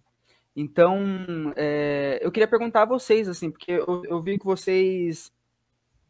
[0.55, 5.33] Então, é, eu queria perguntar a vocês, assim, porque eu, eu vi que vocês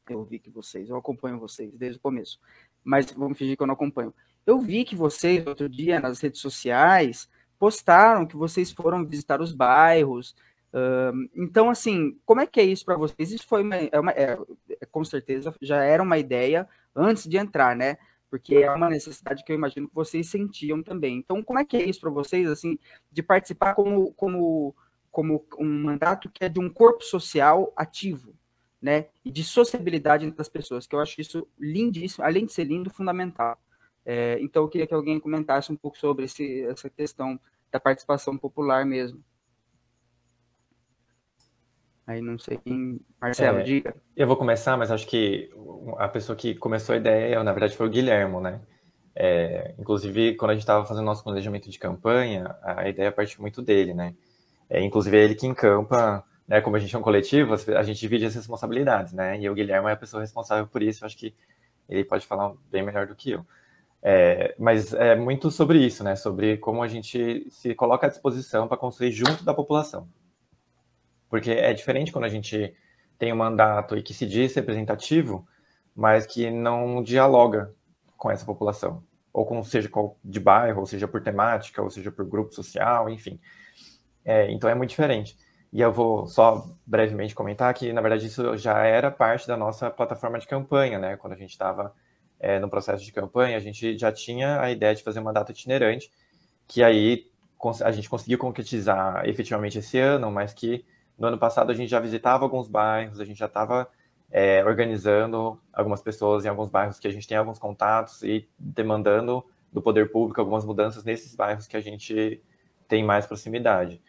[0.10, 2.42] eu vi que vocês, eu acompanho vocês desde o começo,
[2.84, 4.14] mas vamos fingir que eu não acompanho.
[4.46, 9.54] Eu vi que vocês, outro dia, nas redes sociais, postaram que vocês foram visitar os
[9.54, 10.36] bairros.
[11.34, 13.32] Então, assim, como é que é isso para vocês?
[13.32, 14.38] Isso foi uma, é uma é,
[14.92, 17.98] com certeza já era uma ideia antes de entrar, né?
[18.30, 21.18] Porque é uma necessidade que eu imagino que vocês sentiam também.
[21.18, 22.78] Então, como é que é isso para vocês, assim,
[23.10, 24.76] de participar como, como,
[25.10, 28.34] como um mandato que é de um corpo social ativo?
[28.86, 32.66] né, e de sociabilidade entre as pessoas, que eu acho isso lindíssimo, além de ser
[32.66, 33.58] lindo, fundamental.
[34.06, 37.40] É, então, eu queria que alguém comentasse um pouco sobre esse, essa questão
[37.72, 39.24] da participação popular mesmo.
[42.06, 43.00] Aí não sei quem.
[43.20, 43.96] Marcelo, é, diga.
[44.16, 45.50] Eu vou começar, mas acho que
[45.98, 48.62] a pessoa que começou a ideia, na verdade, foi o Guilhermo, né?
[49.16, 53.62] É, inclusive, quando a gente estava fazendo nosso planejamento de campanha, a ideia partiu muito
[53.62, 54.14] dele, né?
[54.70, 58.00] É, inclusive, é ele que encampa né, como a gente é um coletivo, a gente
[58.00, 59.40] divide as responsabilidades, né?
[59.40, 61.34] E o Guilherme é a pessoa responsável por isso, acho que
[61.90, 63.46] ele pode falar bem melhor do que eu.
[64.08, 66.16] É, mas é muito sobre isso, né?
[66.16, 70.08] Sobre como a gente se coloca à disposição para construir junto da população.
[71.28, 72.76] Porque é diferente quando a gente
[73.18, 75.48] tem um mandato e que se diz representativo,
[75.96, 77.74] mas que não dialoga
[78.16, 79.04] com essa população.
[79.34, 79.90] Ou com, seja
[80.24, 83.40] de bairro, ou seja por temática, ou seja por grupo social, enfim.
[84.24, 85.36] É, então é muito diferente.
[85.74, 89.90] E eu vou só brevemente comentar que, na verdade, isso já era parte da nossa
[89.90, 91.18] plataforma de campanha, né?
[91.18, 91.92] Quando a gente estava
[92.40, 95.52] é, no processo de campanha, a gente já tinha a ideia de fazer uma data
[95.52, 96.12] itinerante,
[96.68, 97.28] que aí
[97.84, 100.86] a gente conseguiu concretizar efetivamente esse ano, mas que
[101.18, 103.88] no ano passado a gente já visitava alguns bairros, a gente já estava
[104.32, 109.44] é, organizando algumas pessoas em alguns bairros que a gente tem alguns contatos e demandando
[109.72, 112.42] do poder público algumas mudanças nesses bairros que a gente
[112.88, 114.02] tem mais proximidade.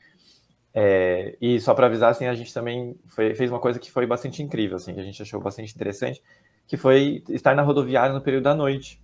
[0.78, 4.06] É, e só para avisar, assim, a gente também foi, fez uma coisa que foi
[4.06, 6.22] bastante incrível, assim, que a gente achou bastante interessante,
[6.66, 9.02] que foi estar na rodoviária no período da noite.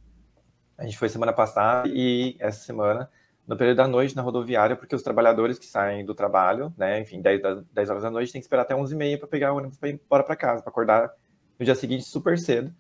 [0.77, 3.09] A gente foi semana passada e essa semana
[3.47, 7.21] no período da noite na rodoviária, porque os trabalhadores que saem do trabalho, né, enfim,
[7.21, 7.41] 10,
[7.73, 9.95] 10 horas da noite, tem que esperar até 11h30 para pegar o ônibus para ir
[9.95, 11.13] embora para casa, para acordar
[11.59, 12.73] no dia seguinte super cedo.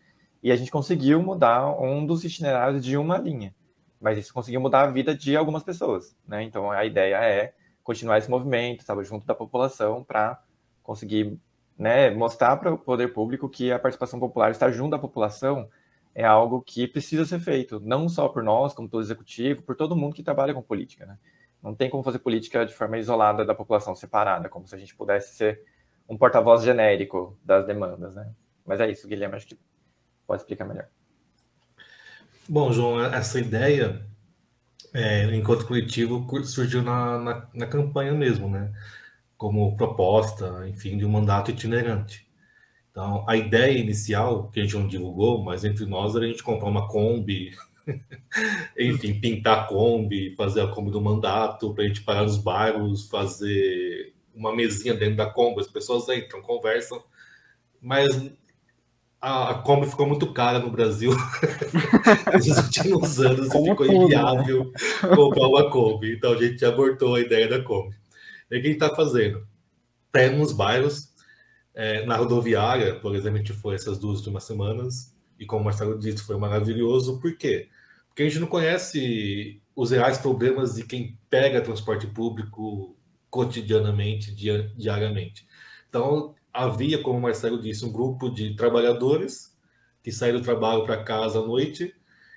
[0.42, 3.54] E a gente conseguiu mudar um dos itinerários de uma linha,
[4.00, 6.42] mas isso conseguiu mudar a vida de algumas pessoas, né?
[6.42, 10.42] Então a ideia é continuar esse movimento, sabe, junto da população, para
[10.82, 11.38] conseguir
[11.78, 15.68] né, mostrar para o poder público que a participação popular, estar junto da população,
[16.14, 19.96] é algo que precisa ser feito, não só por nós, como todo executivo, por todo
[19.96, 21.06] mundo que trabalha com política.
[21.06, 21.18] Né?
[21.62, 24.94] Não tem como fazer política de forma isolada da população, separada, como se a gente
[24.94, 25.62] pudesse ser
[26.08, 28.14] um porta-voz genérico das demandas.
[28.14, 28.30] Né?
[28.66, 29.58] Mas é isso, Guilherme, acho que
[30.26, 30.88] pode explicar melhor.
[32.48, 34.04] Bom, João, essa ideia
[34.92, 38.70] é, enquanto coletivo surgiu na, na, na, campanha mesmo, né?
[39.42, 42.24] Como proposta, enfim, de um mandato itinerante.
[42.92, 46.44] Então, a ideia inicial, que a gente não divulgou, mas entre nós, era a gente
[46.44, 47.50] comprar uma Kombi,
[48.78, 53.08] enfim, pintar a Kombi, fazer a Kombi do mandato, para a gente parar nos bairros,
[53.08, 57.02] fazer uma mesinha dentro da Kombi, as pessoas entram, conversam,
[57.80, 58.30] mas
[59.20, 61.10] a, Kombi ficou muito cara no Brasil
[62.32, 63.94] nos últimos anos e ficou né?
[63.96, 64.72] inviável
[65.16, 66.14] comprar uma Kombi.
[66.14, 68.01] Então a gente abortou a ideia da Kombi.
[68.52, 69.46] E o que a gente está fazendo?
[70.12, 71.10] Tá uns bairros,
[71.74, 75.64] é, na rodoviária, por exemplo, a gente foi essas duas últimas semanas, e como o
[75.64, 77.18] Marcelo disse, foi maravilhoso.
[77.18, 77.70] Por quê?
[78.08, 82.94] Porque a gente não conhece os reais problemas de quem pega transporte público
[83.30, 85.46] cotidianamente, diariamente.
[85.88, 89.56] Então, havia, como o Marcelo disse, um grupo de trabalhadores
[90.02, 91.94] que saíram do trabalho para casa à noite,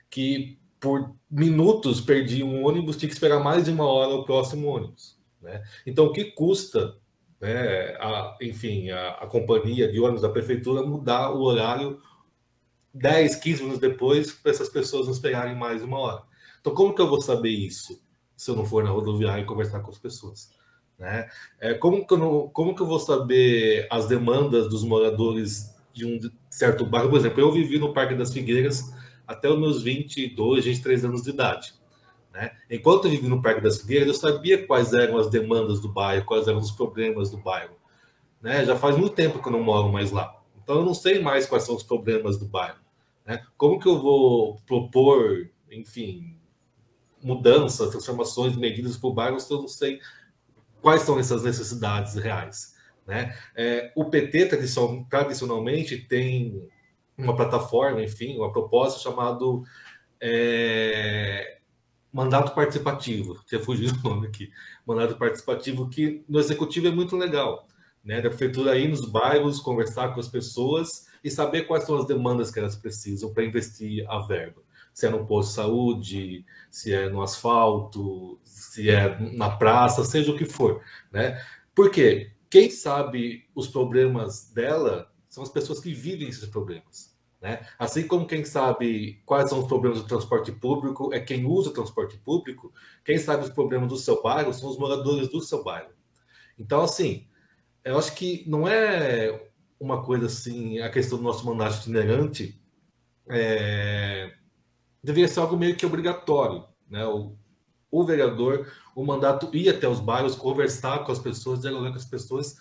[0.09, 4.67] que por minutos perdiam um ônibus, tinha que esperar mais de uma hora o próximo
[4.67, 5.14] ônibus.
[5.45, 5.63] Né?
[5.85, 6.97] Então, o que custa,
[7.39, 12.01] né, a, enfim, a, a companhia de ônibus da prefeitura mudar o horário
[12.93, 16.23] 10, 15 minutos depois para essas pessoas não esperarem mais uma hora?
[16.59, 18.01] Então, como que eu vou saber isso
[18.35, 20.49] se eu não for na rodoviária e conversar com as pessoas?
[20.97, 21.29] Né?
[21.59, 26.07] É, como, que eu não, como que eu vou saber as demandas dos moradores de
[26.07, 27.09] um certo bairro?
[27.09, 28.91] Por exemplo, eu vivi no Parque das Figueiras
[29.27, 31.73] até os meus 22, 23 anos de idade.
[32.35, 32.51] Né?
[32.69, 36.25] Enquanto eu vivi no Parque das Figueiras, eu sabia quais eram as demandas do bairro,
[36.25, 37.73] quais eram os problemas do bairro.
[38.41, 38.65] Né?
[38.65, 40.37] Já faz muito tempo que eu não moro mais lá.
[40.61, 42.79] Então eu não sei mais quais são os problemas do bairro.
[43.25, 43.41] Né?
[43.55, 46.37] Como que eu vou propor, enfim,
[47.23, 50.01] mudanças, transformações, medidas para o bairro se eu não sei
[50.81, 52.75] quais são essas necessidades reais.
[53.07, 53.33] Né?
[53.55, 54.47] É, o PT
[55.09, 56.67] tradicionalmente tem
[57.17, 59.63] uma plataforma, enfim, uma proposta chamado
[60.19, 61.54] é,
[62.15, 63.43] mandato participativo.
[63.45, 64.49] Tinha fugido o nome aqui.
[64.87, 67.67] Mandato participativo que no executivo é muito legal,
[68.01, 68.21] né?
[68.21, 72.49] Da prefeitura ir nos bairros, conversar com as pessoas e saber quais são as demandas
[72.49, 74.63] que elas precisam para investir a verba.
[74.93, 80.31] Se é no posto de saúde, se é no asfalto, se é na praça, seja
[80.31, 81.37] o que for, né?
[81.75, 87.13] Porque quem sabe os problemas dela são as pessoas que vivem esses problemas.
[87.45, 87.59] Né?
[87.77, 91.73] Assim como quem sabe quais são os problemas do transporte público é quem usa o
[91.73, 95.91] transporte público, quem sabe os problemas do seu bairro são os moradores do seu bairro.
[96.57, 97.27] Então, assim,
[97.83, 99.47] eu acho que não é
[99.79, 102.59] uma coisa assim, a questão do nosso mandato itinerante
[103.29, 104.33] é,
[105.03, 106.65] deveria ser algo meio que obrigatório.
[106.89, 107.05] Né?
[107.05, 107.35] O,
[107.91, 112.05] o vereador, o mandato ir até os bairros, conversar com as pessoas, dialogar com as
[112.05, 112.55] pessoas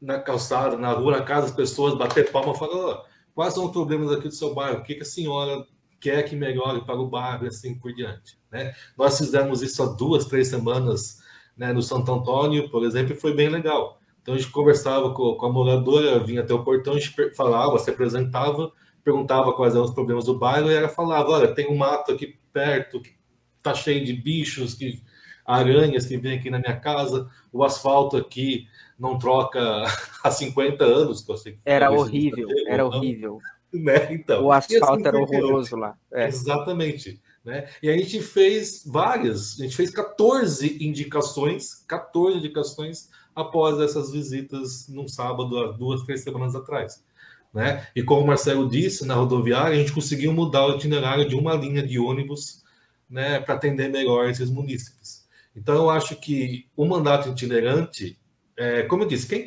[0.00, 3.70] na calçada, na rua, na casa das pessoas, bater palma falar: oh, quais são os
[3.70, 5.66] problemas aqui do seu bairro, o que, que a senhora
[6.00, 8.38] quer que melhore para o bairro e assim por diante.
[8.50, 8.74] Né?
[8.96, 11.20] Nós fizemos isso há duas, três semanas
[11.54, 14.00] né, no Santo Antônio, por exemplo, e foi bem legal.
[14.22, 17.78] Então a gente conversava com, com a moradora, vinha até o portão, a gente falava,
[17.78, 18.72] se apresentava,
[19.04, 22.38] perguntava quais eram os problemas do bairro e ela falava: olha, tem um mato aqui
[22.54, 23.14] perto que
[23.62, 25.02] tá cheio de bichos, que
[25.44, 28.66] aranhas que vêm aqui na minha casa, o asfalto aqui
[28.98, 29.60] não troca
[30.22, 32.90] há 50 anos, que eu sei que Era horrível, era não.
[32.90, 33.38] horrível.
[33.72, 34.12] Né?
[34.12, 35.96] Então, o asfalto assim, era horroroso lá.
[36.12, 36.26] É.
[36.28, 37.20] Exatamente.
[37.44, 37.68] Né?
[37.82, 44.88] E a gente fez várias, a gente fez 14 indicações, 14 indicações após essas visitas
[44.88, 47.04] num sábado, há duas, três semanas atrás.
[47.52, 47.86] Né?
[47.94, 51.54] E como o Marcelo disse, na rodoviária, a gente conseguiu mudar o itinerário de uma
[51.54, 52.64] linha de ônibus
[53.08, 55.26] né, para atender melhor esses munícipes.
[55.54, 58.18] Então, eu acho que o mandato itinerante,
[58.56, 59.46] é, como eu disse, quem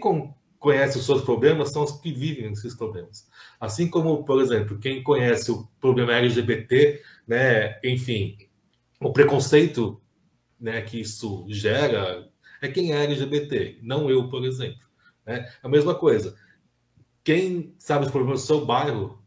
[0.59, 3.27] conhece os seus problemas são os que vivem esses problemas.
[3.59, 8.37] Assim como, por exemplo, quem conhece o problema LGBT, né, enfim,
[8.99, 9.99] o preconceito
[10.59, 12.29] né, que isso gera
[12.61, 14.85] é quem é LGBT, não eu, por exemplo.
[15.25, 15.49] Né?
[15.63, 16.35] A mesma coisa.
[17.23, 19.23] Quem sabe os problemas do seu bairro,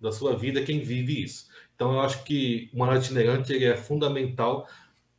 [0.00, 1.48] da sua vida, é quem vive isso.
[1.74, 4.68] Então, eu acho que o manual itinerante é fundamental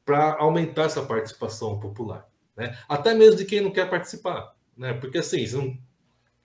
[0.06, 2.30] para aumentar essa participação popular.
[2.56, 2.78] Né?
[2.88, 4.56] Até mesmo de quem não quer participar.
[4.78, 4.94] Né?
[4.94, 5.80] Porque, assim,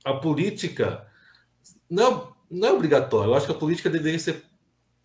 [0.04, 1.06] a política
[1.88, 3.30] não, não é obrigatória.
[3.30, 4.44] Eu acho que a política deveria ser.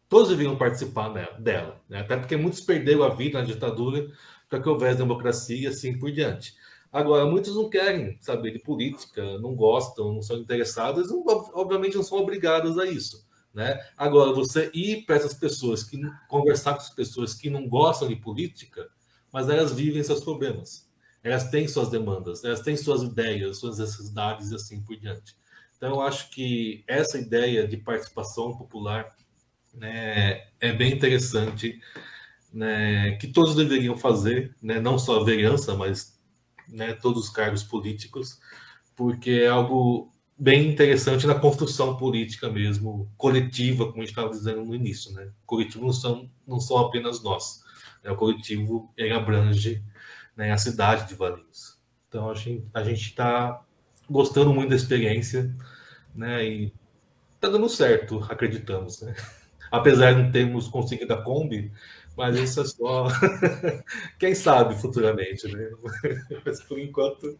[0.07, 1.81] Todos deveriam participar dela.
[1.89, 1.99] Né?
[2.01, 4.07] Até porque muitos perderam a vida na ditadura
[4.49, 6.55] para que houvesse democracia e assim por diante.
[6.91, 12.03] Agora, muitos não querem saber de política, não gostam, não são interessados, não, obviamente não
[12.03, 13.25] são obrigados a isso.
[13.53, 13.79] Né?
[13.97, 18.15] Agora, você ir para essas pessoas, que conversar com as pessoas que não gostam de
[18.15, 18.87] política,
[19.31, 20.84] mas elas vivem seus problemas,
[21.25, 25.35] elas têm suas demandas, elas têm suas ideias, suas necessidades e assim por diante.
[25.75, 29.09] Então, eu acho que essa ideia de participação popular
[29.73, 31.79] né, é bem interessante,
[32.53, 36.15] né, que todos deveriam fazer, né, não só a vereança, mas
[36.69, 38.39] né, todos os cargos políticos,
[38.95, 44.63] porque é algo bem interessante na construção política mesmo, coletiva, como a gente estava dizendo
[44.63, 45.31] no início, né?
[45.45, 47.61] Coletivo não são, não são apenas nós,
[48.03, 48.11] né?
[48.11, 49.83] o coletivo abrange
[50.35, 51.79] né, a cidade de Valinhos.
[52.07, 53.61] Então a gente a gente está
[54.09, 55.53] gostando muito da experiência,
[56.13, 56.45] né?
[56.45, 56.73] E
[57.35, 59.13] está dando certo, acreditamos, né?
[59.71, 61.71] Apesar de não termos conseguido a Kombi,
[62.15, 63.07] mas isso é só
[64.17, 65.69] quem sabe futuramente, né?
[66.45, 67.37] Mas por enquanto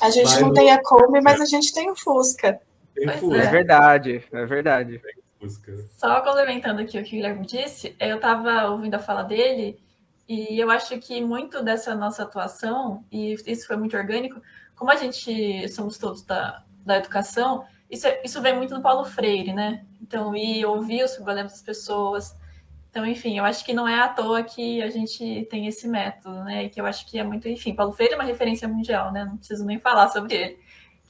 [0.00, 0.54] a gente não no...
[0.54, 2.58] tem a Kombi, mas a gente tem o Fusca.
[2.94, 3.42] Tem Fusca.
[3.42, 5.00] É verdade, é verdade.
[5.90, 9.78] Só complementando aqui o que o Guilherme disse, eu estava ouvindo a fala dele
[10.28, 14.42] E eu acho que muito dessa nossa atuação, e isso foi muito orgânico,
[14.74, 19.04] como a gente somos todos da, da educação, isso, é, isso vem muito do Paulo
[19.04, 19.86] Freire, né?
[20.02, 22.36] Então, ir ouvir os problemas das pessoas.
[22.90, 26.42] Então, enfim, eu acho que não é à toa que a gente tem esse método,
[26.44, 26.64] né?
[26.64, 29.24] E que eu acho que é muito, enfim, Paulo Freire é uma referência mundial, né?
[29.24, 30.58] Não preciso nem falar sobre ele,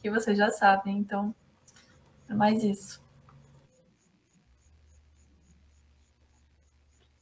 [0.03, 0.99] que vocês já sabem.
[0.99, 1.35] Então,
[2.29, 3.01] é mais isso.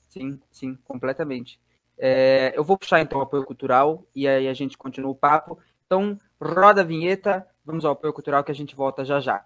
[0.08, 1.60] Sim, sim, completamente.
[1.98, 5.58] É, eu vou puxar então o apoio cultural e aí a gente continua o papo.
[5.86, 9.44] Então, roda a vinheta, vamos ao apoio cultural que a gente volta já já.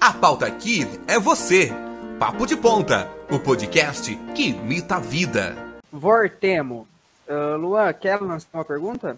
[0.00, 1.70] A pauta aqui é você.
[2.18, 5.54] Papo de Ponta, o podcast que imita a vida.
[5.92, 6.86] Vortemo.
[7.28, 9.16] Uh, Luan, quer lançar uma pergunta?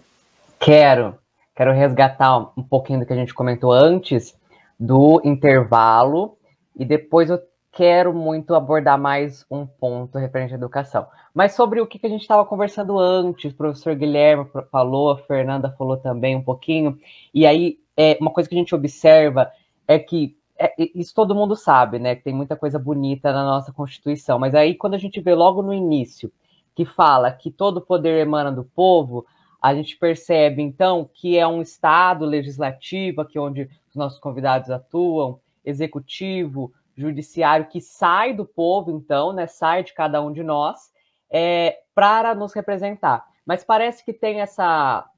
[0.59, 1.17] Quero.
[1.55, 4.35] Quero resgatar um pouquinho do que a gente comentou antes
[4.79, 6.37] do intervalo
[6.75, 7.39] e depois eu
[7.71, 11.07] quero muito abordar mais um ponto referente à educação.
[11.33, 15.73] Mas sobre o que a gente estava conversando antes, o professor Guilherme falou, a Fernanda
[15.77, 16.99] falou também um pouquinho,
[17.33, 19.49] e aí é, uma coisa que a gente observa
[19.87, 22.15] é que é, isso todo mundo sabe, né?
[22.15, 25.61] Que tem muita coisa bonita na nossa Constituição, mas aí quando a gente vê logo
[25.61, 26.31] no início
[26.75, 29.25] que fala que todo poder emana do povo,
[29.61, 35.39] a gente percebe então que é um Estado legislativo, aqui onde os nossos convidados atuam,
[35.63, 40.91] executivo, judiciário que sai do povo, então, né, sai de cada um de nós,
[41.29, 43.25] é, para nos representar.
[43.45, 45.09] Mas parece que tem essa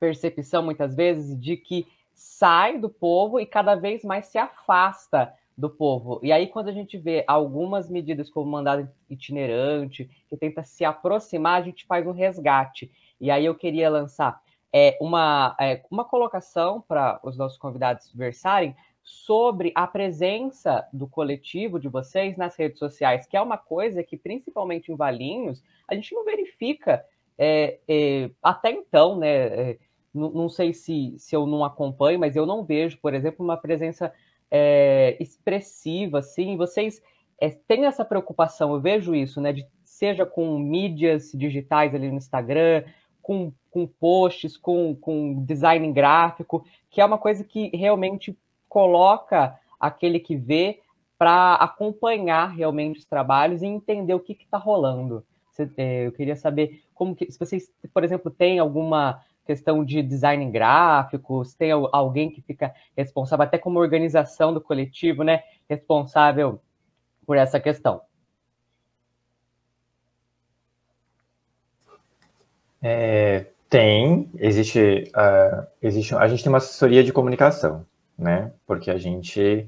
[0.00, 5.68] percepção, muitas vezes, de que sai do povo e cada vez mais se afasta do
[5.68, 6.20] povo.
[6.22, 11.60] E aí, quando a gente vê algumas medidas como mandado itinerante, que tenta se aproximar,
[11.60, 12.90] a gente faz um resgate.
[13.20, 14.40] E aí eu queria lançar
[14.72, 18.76] é, uma, é, uma colocação para os nossos convidados versarem
[19.08, 24.18] sobre a presença do coletivo de vocês nas redes sociais, que é uma coisa que,
[24.18, 27.02] principalmente em Valinhos, a gente não verifica
[27.38, 29.28] é, é, até então, né?
[29.28, 29.78] É,
[30.12, 34.12] não, sei se, se eu não acompanho, mas eu não vejo, por exemplo, uma presença
[34.50, 36.56] é, expressiva, assim.
[36.58, 37.00] Vocês
[37.40, 39.54] é, têm essa preocupação, eu vejo isso, né?
[39.54, 42.84] De, seja com mídias digitais ali no Instagram,
[43.22, 48.36] com, com posts, com, com design gráfico, que é uma coisa que realmente
[48.68, 50.80] coloca aquele que vê
[51.16, 55.24] para acompanhar realmente os trabalhos e entender o que está rolando.
[55.76, 60.48] É, eu queria saber como que, se vocês, por exemplo, têm alguma questão de design
[60.50, 66.60] gráfico, se tem alguém que fica responsável, até como organização do coletivo, né, responsável
[67.26, 68.02] por essa questão.
[72.80, 77.84] É, tem, existe, uh, existe, a gente tem uma assessoria de comunicação,
[78.18, 78.52] né?
[78.66, 79.66] Porque a gente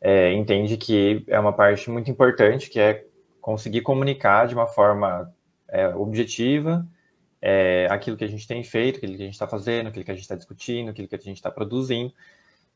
[0.00, 3.04] é, entende que é uma parte muito importante, que é
[3.40, 5.32] conseguir comunicar de uma forma
[5.68, 6.86] é, objetiva
[7.40, 10.10] é, aquilo que a gente tem feito, aquilo que a gente está fazendo, aquilo que
[10.10, 12.12] a gente está discutindo, aquilo que a gente está produzindo.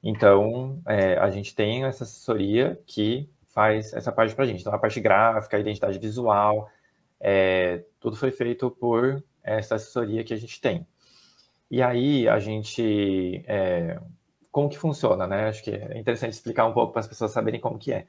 [0.03, 4.61] Então, é, a gente tem essa assessoria que faz essa parte para a gente.
[4.61, 6.69] Então, a parte gráfica, a identidade visual,
[7.21, 10.87] é, tudo foi feito por essa assessoria que a gente tem.
[11.71, 13.99] E aí, a gente é,
[14.53, 15.49] como que funciona, né?
[15.49, 18.07] Acho que é interessante explicar um pouco para as pessoas saberem como que é.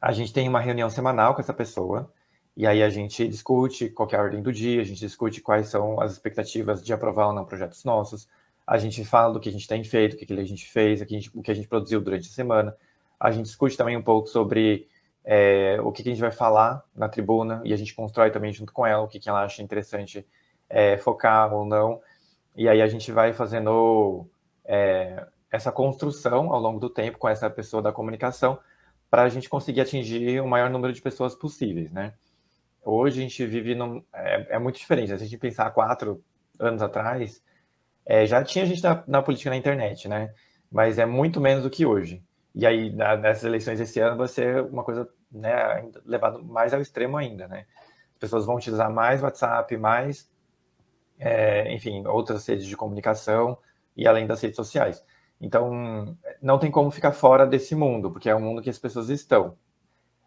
[0.00, 2.12] A gente tem uma reunião semanal com essa pessoa,
[2.54, 5.68] e aí a gente discute qual é a ordem do dia, a gente discute quais
[5.68, 8.28] são as expectativas de aprovar ou não projetos nossos,
[8.66, 11.06] a gente fala do que a gente tem feito, o que a gente fez, o
[11.06, 11.30] que a gente,
[11.62, 12.76] que produziu durante a semana,
[13.18, 14.86] a gente discute também um pouco sobre
[15.24, 18.72] é, o que a gente vai falar na tribuna, e a gente constrói também junto
[18.72, 20.26] com ela o que ela acha interessante
[20.68, 22.00] é, focar ou não,
[22.54, 24.26] e aí a gente vai fazendo
[24.66, 28.58] é, essa construção ao longo do tempo com essa pessoa da comunicação
[29.10, 32.14] para a gente conseguir atingir o maior número de pessoas possíveis, né?
[32.84, 35.10] Hoje a gente vive num, é, é muito diferente.
[35.10, 35.18] Né?
[35.18, 36.22] Se a gente pensar quatro
[36.58, 37.42] anos atrás,
[38.04, 40.32] é, já tinha gente na, na, política na internet, né?
[40.70, 42.22] Mas é muito menos do que hoje.
[42.54, 46.80] E aí, na, nessas eleições esse ano, vai ser uma coisa né, levado mais ao
[46.80, 47.66] extremo ainda, né?
[48.12, 50.30] As pessoas vão utilizar mais WhatsApp, mais,
[51.18, 53.58] é, enfim, outras redes de comunicação,
[53.96, 55.04] e além das redes sociais.
[55.40, 59.08] Então, não tem como ficar fora desse mundo, porque é um mundo que as pessoas
[59.08, 59.56] estão.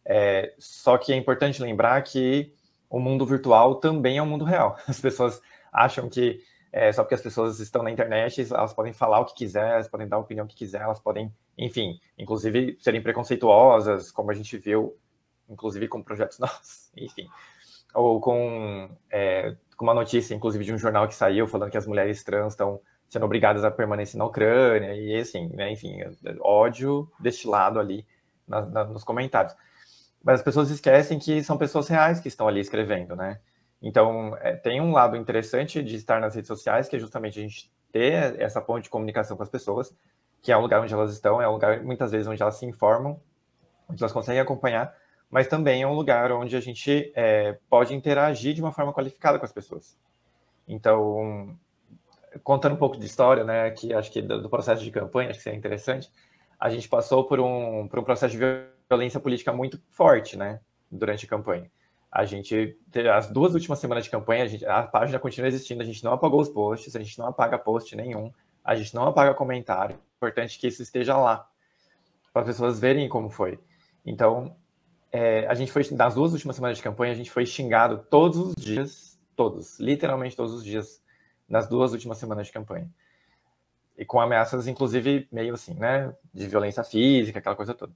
[0.05, 2.53] É, só que é importante lembrar que
[2.89, 4.77] o mundo virtual também é um mundo real.
[4.87, 5.41] As pessoas
[5.71, 6.41] acham que
[6.71, 9.87] é, só porque as pessoas estão na internet, elas podem falar o que quiser, elas
[9.87, 14.55] podem dar a opinião que quiser, elas podem, enfim, inclusive serem preconceituosas, como a gente
[14.57, 14.95] viu,
[15.49, 17.27] inclusive com projetos nossos, enfim.
[17.93, 21.87] Ou com, é, com uma notícia, inclusive, de um jornal que saiu falando que as
[21.87, 22.79] mulheres trans estão
[23.09, 25.97] sendo obrigadas a permanecer na Ucrânia, e assim, né, enfim,
[26.41, 28.05] ódio destilado ali
[28.47, 29.55] na, na, nos comentários.
[30.23, 33.39] mas as pessoas esquecem que são pessoas reais que estão ali escrevendo, né?
[33.81, 37.41] Então, é, tem um lado interessante de estar nas redes sociais, que é justamente a
[37.41, 39.95] gente ter essa ponte de comunicação com as pessoas,
[40.41, 42.65] que é o lugar onde elas estão, é um lugar, muitas vezes, onde elas se
[42.65, 43.19] informam,
[43.89, 44.93] onde elas conseguem acompanhar,
[45.31, 49.39] mas também é um lugar onde a gente é, pode interagir de uma forma qualificada
[49.39, 49.97] com as pessoas.
[50.67, 51.57] Então,
[52.43, 55.39] contando um pouco de história, né, que acho que do, do processo de campanha, acho
[55.39, 56.11] que seria interessante,
[56.59, 58.43] a gente passou por um, por um processo de
[58.89, 60.59] violência política muito forte, né,
[60.91, 61.71] durante a campanha.
[62.11, 62.77] A gente,
[63.13, 66.13] as duas últimas semanas de campanha, a, gente, a página continua existindo, a gente não
[66.13, 69.95] apagou os posts, a gente não apaga post nenhum, a gente não apaga comentário.
[69.95, 71.47] É importante que isso esteja lá,
[72.33, 73.59] para as pessoas verem como foi.
[74.03, 74.55] Então,
[75.11, 78.37] é, a gente foi, nas duas últimas semanas de campanha, a gente foi xingado todos
[78.37, 81.01] os dias, todos, literalmente todos os dias,
[81.49, 82.89] nas duas últimas semanas de campanha.
[83.97, 87.91] E com ameaças, inclusive, meio assim, né, de violência física, aquela coisa toda.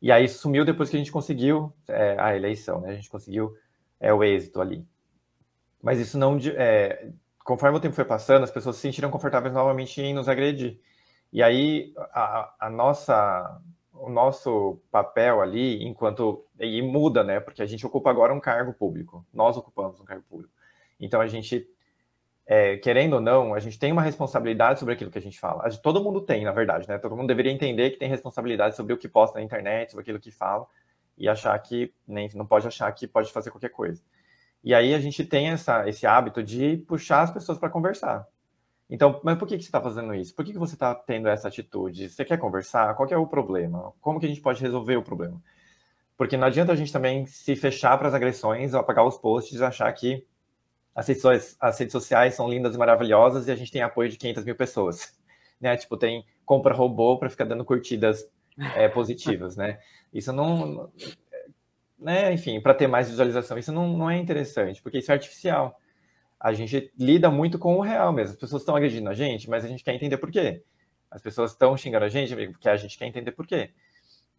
[0.00, 2.90] E aí sumiu depois que a gente conseguiu é, a eleição, né?
[2.90, 3.56] A gente conseguiu
[3.98, 4.86] é, o êxito ali.
[5.82, 6.38] Mas isso não.
[6.56, 7.10] É,
[7.44, 10.78] conforme o tempo foi passando, as pessoas se sentiram confortáveis novamente em nos agredir.
[11.32, 13.60] E aí a, a nossa,
[13.92, 16.44] o nosso papel ali, enquanto.
[16.60, 17.40] E muda, né?
[17.40, 19.26] Porque a gente ocupa agora um cargo público.
[19.32, 20.52] Nós ocupamos um cargo público.
[21.00, 21.68] Então a gente
[22.50, 25.68] é, querendo ou não, a gente tem uma responsabilidade sobre aquilo que a gente fala.
[25.82, 26.96] todo mundo tem, na verdade, né?
[26.96, 30.18] Todo mundo deveria entender que tem responsabilidade sobre o que posta na internet, sobre aquilo
[30.18, 30.66] que fala,
[31.18, 34.02] e achar que nem não pode achar que pode fazer qualquer coisa.
[34.64, 38.26] E aí a gente tem essa, esse hábito de puxar as pessoas para conversar.
[38.88, 40.34] Então, mas por que, que você está fazendo isso?
[40.34, 42.08] Por que, que você está tendo essa atitude?
[42.08, 42.94] Você quer conversar?
[42.94, 43.92] Qual é o problema?
[44.00, 45.38] Como que a gente pode resolver o problema?
[46.16, 49.62] Porque não adianta a gente também se fechar para as agressões, apagar os posts e
[49.62, 50.26] achar que
[50.98, 54.16] as redes, as redes sociais são lindas e maravilhosas e a gente tem apoio de
[54.16, 55.16] 500 mil pessoas.
[55.60, 55.76] Né?
[55.76, 58.24] Tipo, tem compra robô para ficar dando curtidas
[58.76, 59.80] é, positivas, né?
[60.14, 60.88] Isso não...
[61.98, 62.32] Né?
[62.32, 65.80] Enfim, para ter mais visualização, isso não, não é interessante, porque isso é artificial.
[66.38, 68.34] A gente lida muito com o real mesmo.
[68.34, 70.62] As pessoas estão agredindo a gente, mas a gente quer entender por quê.
[71.10, 73.72] As pessoas estão xingando a gente, porque a gente quer entender por quê.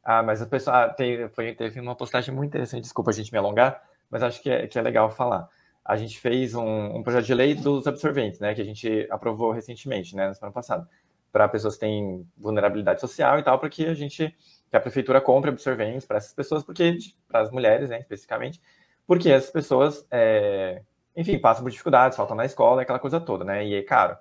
[0.01, 3.30] Ah, mas a pessoa ah, teve, foi, teve uma postagem muito interessante, desculpa a gente
[3.30, 5.49] me alongar, mas acho que é, que é legal falar
[5.90, 9.52] a gente fez um, um, projeto de lei dos absorventes, né, que a gente aprovou
[9.52, 10.88] recentemente, né, no ano passado,
[11.32, 14.36] para pessoas que têm vulnerabilidade social e tal, para que a gente,
[14.70, 16.96] que a prefeitura compre absorventes para essas pessoas, porque
[17.28, 18.62] para as mulheres, né, especificamente,
[19.08, 20.84] porque essas pessoas, é,
[21.18, 24.16] enfim, passam por dificuldades, faltam na escola, aquela coisa toda, né, e é caro.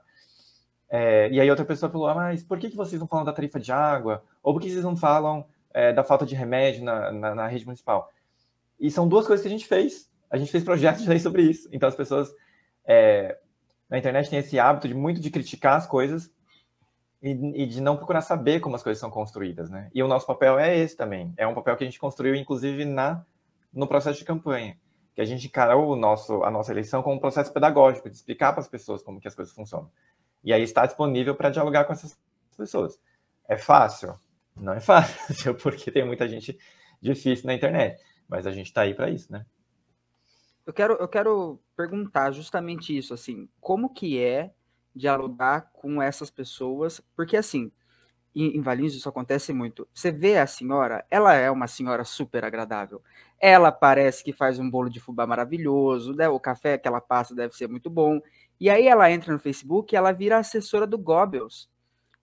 [0.88, 3.32] É, e aí outra pessoa falou, ah, mas por que, que vocês não falam da
[3.34, 4.24] tarifa de água?
[4.42, 5.44] Ou por que vocês não falam
[5.74, 8.10] é, da falta de remédio na, na, na rede municipal?
[8.80, 11.42] E são duas coisas que a gente fez a gente fez projetos de lei sobre
[11.42, 11.68] isso.
[11.72, 12.32] Então as pessoas
[12.86, 13.38] é,
[13.88, 16.30] na internet têm esse hábito de muito de criticar as coisas
[17.22, 17.30] e,
[17.62, 19.90] e, de não procurar saber como as coisas são construídas, né?
[19.92, 21.34] E o nosso papel é esse também.
[21.36, 23.24] É um papel que a gente construiu, inclusive, na
[23.72, 24.78] no processo de campanha,
[25.14, 28.52] que a gente encarou o nosso, a nossa eleição como um processo pedagógico, de explicar
[28.52, 29.90] para as pessoas como que as coisas funcionam.
[30.42, 32.18] E aí está disponível para dialogar com essas
[32.56, 32.98] pessoas.
[33.46, 34.14] É fácil?
[34.56, 36.58] Não é fácil, porque tem muita gente
[37.00, 38.02] difícil na internet.
[38.28, 39.44] Mas a gente está aí para isso, né?
[40.68, 44.52] Eu quero, eu quero perguntar justamente isso, assim, como que é
[44.94, 47.72] dialogar com essas pessoas, porque assim,
[48.36, 49.88] em, em Valinhos isso acontece muito.
[49.94, 53.02] Você vê a senhora, ela é uma senhora super agradável.
[53.40, 56.28] Ela parece que faz um bolo de fubá maravilhoso, né?
[56.28, 58.20] o café que ela passa deve ser muito bom.
[58.60, 61.70] E aí ela entra no Facebook e ela vira assessora do Goebbels.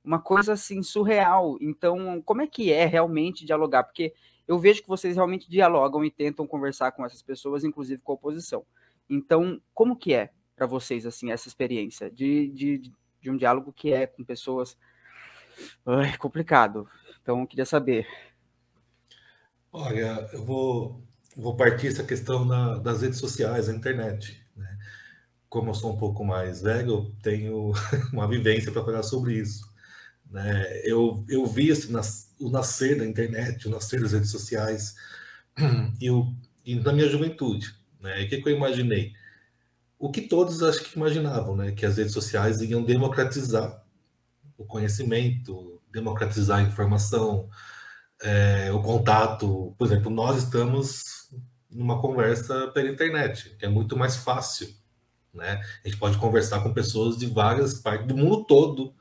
[0.04, 1.58] Uma coisa assim surreal.
[1.60, 3.86] Então, como é que é realmente dialogar?
[3.86, 4.14] Porque
[4.48, 8.16] eu vejo que vocês realmente dialogam e tentam conversar com essas pessoas, inclusive com a
[8.16, 8.66] oposição.
[9.10, 12.92] Então, como que é para vocês assim essa experiência de, de,
[13.22, 14.78] de um diálogo que é com pessoas
[15.86, 16.88] Ai, complicado.
[17.22, 18.08] Então, eu queria saber.
[19.72, 21.02] Olha, eu vou,
[21.36, 24.42] vou partir essa questão na, das redes sociais, da internet.
[24.56, 24.78] Né?
[25.50, 27.72] Como eu sou um pouco mais velho, eu tenho
[28.14, 29.74] uma vivência para falar sobre isso.
[30.30, 30.82] Né?
[30.84, 34.96] Eu, eu vi assim, nas, o nascer da internet, o nascer das redes sociais,
[36.00, 36.34] e, o,
[36.66, 37.74] e na minha juventude.
[38.02, 38.24] Né?
[38.24, 39.14] O que, que eu imaginei?
[39.98, 41.72] O que todos acho que imaginavam, né?
[41.72, 43.84] que as redes sociais iam democratizar
[44.58, 47.50] o conhecimento, democratizar a informação,
[48.22, 49.74] é, o contato.
[49.78, 51.30] Por exemplo, nós estamos
[51.70, 54.70] numa conversa pela internet, que é muito mais fácil.
[55.34, 55.62] Né?
[55.84, 58.94] A gente pode conversar com pessoas de várias partes do mundo todo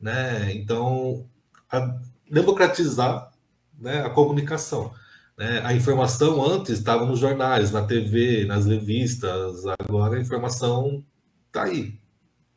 [0.00, 0.52] né?
[0.54, 1.26] Então,
[1.70, 1.98] a
[2.30, 3.32] democratizar
[3.78, 4.92] né, a comunicação.
[5.36, 5.60] Né?
[5.64, 11.04] A informação antes estava nos jornais, na TV, nas revistas, agora a informação
[11.46, 11.98] está aí.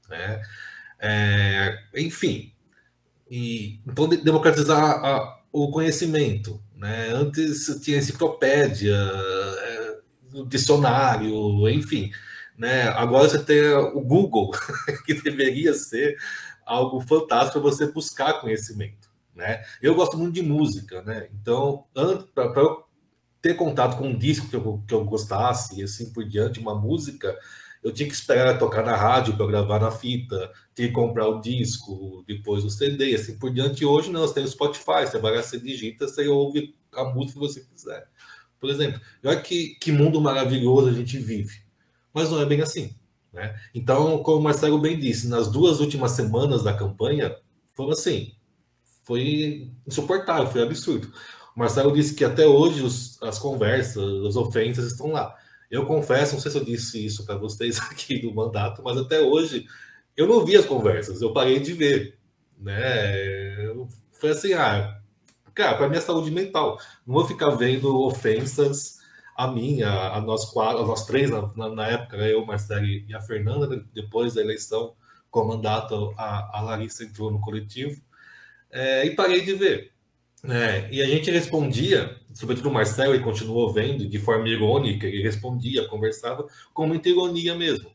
[0.10, 0.42] Né?
[1.00, 2.52] É, enfim,
[3.30, 7.10] e, então democratizar a, o conhecimento, Né?
[7.12, 9.98] Antes tinha enciclopédia, é,
[10.48, 12.12] dicionário, enfim.
[12.58, 12.84] Né?
[12.89, 14.52] Agora você tem o Google,
[15.06, 16.18] que deveria ser
[16.66, 19.09] algo fantástico você buscar conhecimento.
[19.36, 19.64] Né?
[19.82, 21.30] Eu gosto muito de música, né?
[21.34, 22.84] então para eu
[23.41, 26.76] ter contato com um disco que eu, que eu gostasse e assim por diante, uma
[26.76, 27.36] música,
[27.84, 31.41] eu tinha que esperar tocar na rádio para gravar na fita, tinha que comprar o
[31.41, 33.84] disco, depois o CD, assim por diante.
[33.84, 37.34] Hoje não, você tem o Spotify, você vai lá, você digita, você ouve a música
[37.34, 38.07] que você quiser.
[38.59, 41.64] Por exemplo, olha que, que mundo maravilhoso a gente vive.
[42.14, 42.95] Mas não é bem assim.
[43.32, 43.56] Né?
[43.74, 47.36] Então, como o Marcelo bem disse, nas duas últimas semanas da campanha,
[47.74, 48.34] foram assim,
[49.04, 51.12] foi insuportável, foi absurdo.
[51.56, 55.36] O Marcelo disse que até hoje os, as conversas, as ofensas estão lá.
[55.70, 59.22] Eu confesso, não sei se eu disse isso para vocês aqui do mandato, mas até
[59.22, 59.66] hoje
[60.16, 62.18] eu não vi as conversas, eu parei de ver.
[62.58, 63.74] Né?
[64.12, 65.00] Foi assim, ah,
[65.54, 66.78] cara, para minha saúde mental,
[67.08, 69.01] não vou ficar vendo ofensas
[69.36, 72.34] a mim, a, nós quatro, nós três na, na, na época, né?
[72.34, 74.94] eu, Marcelo e a Fernanda, depois da eleição
[75.30, 78.02] com mandato, a, a Larissa entrou no coletivo,
[78.70, 79.92] é, e parei de ver.
[80.44, 85.22] É, e a gente respondia, sobretudo o Marcelo, ele continuou vendo de forma irônica, ele
[85.22, 87.92] respondia, conversava com muita ironia mesmo.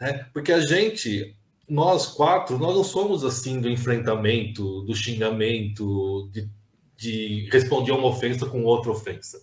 [0.00, 0.26] Né?
[0.32, 1.36] Porque a gente,
[1.68, 6.48] nós quatro, nós não somos assim do enfrentamento, do xingamento, de,
[6.96, 9.40] de responder uma ofensa com outra ofensa.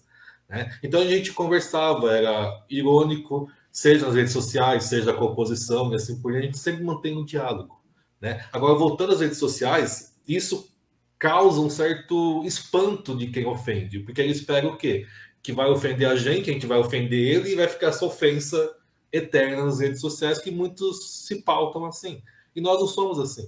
[0.50, 0.78] Né?
[0.82, 5.96] Então a gente conversava, era irônico, seja nas redes sociais, seja com a oposição e
[5.96, 7.82] assim por diante, a gente sempre mantém um diálogo.
[8.20, 8.46] Né?
[8.52, 10.74] Agora, voltando às redes sociais, isso
[11.20, 15.06] causa um certo espanto de quem ofende, porque ele espera o quê?
[15.42, 18.76] Que vai ofender a gente, a gente vai ofender ele e vai ficar essa ofensa
[19.12, 22.22] eterna nas redes sociais que muitos se pautam assim.
[22.56, 23.48] E nós não somos assim.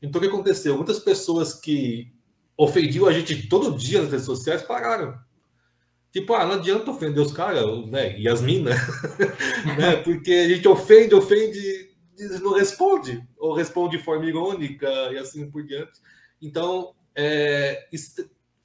[0.00, 0.76] Então o que aconteceu?
[0.76, 2.12] Muitas pessoas que
[2.56, 5.18] ofendiam a gente todo dia nas redes sociais pararam.
[6.16, 8.18] Tipo, ah, não adianta ofender os caras, né?
[8.18, 8.74] E as minas,
[9.76, 9.96] né?
[9.96, 11.90] Porque a gente ofende, ofende,
[12.40, 16.00] não responde, ou responde de forma irônica e assim por diante.
[16.40, 17.86] Então, é,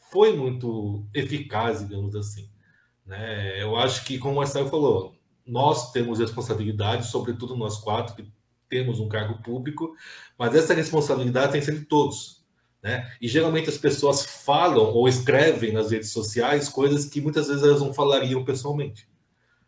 [0.09, 2.49] foi muito eficaz, digamos assim.
[3.05, 3.61] Né?
[3.61, 5.13] Eu acho que, como o Marcelo falou,
[5.45, 8.31] nós temos responsabilidade, sobretudo nós quatro, que
[8.69, 9.93] temos um cargo público,
[10.39, 12.40] mas essa responsabilidade tem que ser de todos.
[12.81, 13.11] Né?
[13.21, 17.81] E geralmente as pessoas falam ou escrevem nas redes sociais coisas que muitas vezes elas
[17.81, 19.07] não falariam pessoalmente.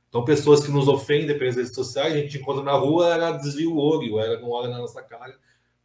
[0.09, 3.69] Então, pessoas que nos ofendem pelas redes sociais, a gente encontra na rua, ela desvia
[3.69, 5.35] o olho, ela não olha na nossa cara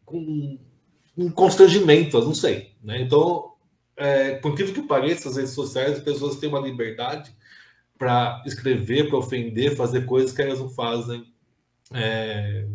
[0.05, 0.59] com
[1.17, 2.73] um constrangimento, eu não sei.
[2.83, 3.01] Né?
[3.01, 3.55] Então,
[3.97, 7.35] é, por incrível que pareça, as redes sociais, as pessoas têm uma liberdade
[7.97, 11.27] para escrever, para ofender, fazer coisas que elas não fazem
[11.93, 12.67] é,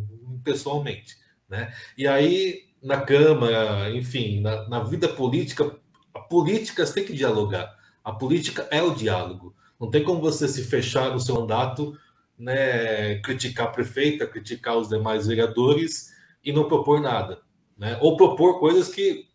[0.44, 1.18] pessoalmente.
[1.48, 1.74] Né?
[1.98, 5.76] E aí, na Câmara, enfim, na, na vida política,
[6.14, 7.76] a política tem que dialogar.
[8.04, 9.56] A política é o diálogo.
[9.80, 11.98] Não tem como você se fechar no seu mandato,
[12.38, 16.12] né, criticar a prefeita, criticar os demais vereadores
[16.44, 17.42] e não propor nada
[17.78, 17.98] né?
[18.02, 19.28] ou propor coisas que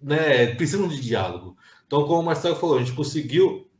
[0.00, 1.56] né, precisam de diálogo.
[1.86, 3.70] Então, como o Marcelo falou, a gente conseguiu,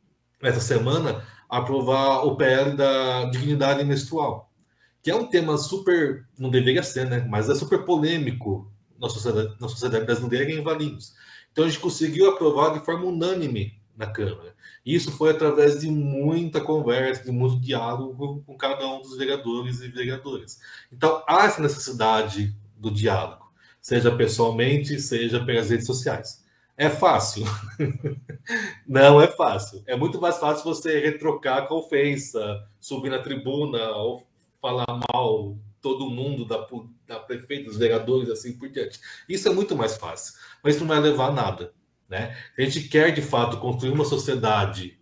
[0.41, 4.51] essa semana, aprovar o PL da dignidade menstrual,
[5.01, 7.25] que é um tema super, não deveria ser, né?
[7.29, 11.13] mas é super polêmico na sociedade, na sociedade brasileira em Valinhos.
[11.51, 14.55] Então, a gente conseguiu aprovar de forma unânime na Câmara.
[14.85, 19.87] Isso foi através de muita conversa, de muito diálogo com cada um dos vereadores e
[19.87, 20.59] vereadoras.
[20.91, 23.47] Então, há essa necessidade do diálogo
[23.87, 26.43] seja pessoalmente, seja pelas redes sociais.
[26.75, 27.45] É fácil?
[28.85, 29.81] Não é fácil.
[29.87, 34.27] É muito mais fácil você retrocar com ofensa, subir na tribuna ou
[34.61, 35.57] falar mal
[35.87, 36.67] todo mundo da,
[37.07, 38.99] da prefeita, dos vereadores, assim por diante.
[39.29, 41.73] Isso é muito mais fácil, mas isso não vai levar a nada.
[42.09, 42.35] Né?
[42.57, 44.99] A gente quer, de fato, construir uma sociedade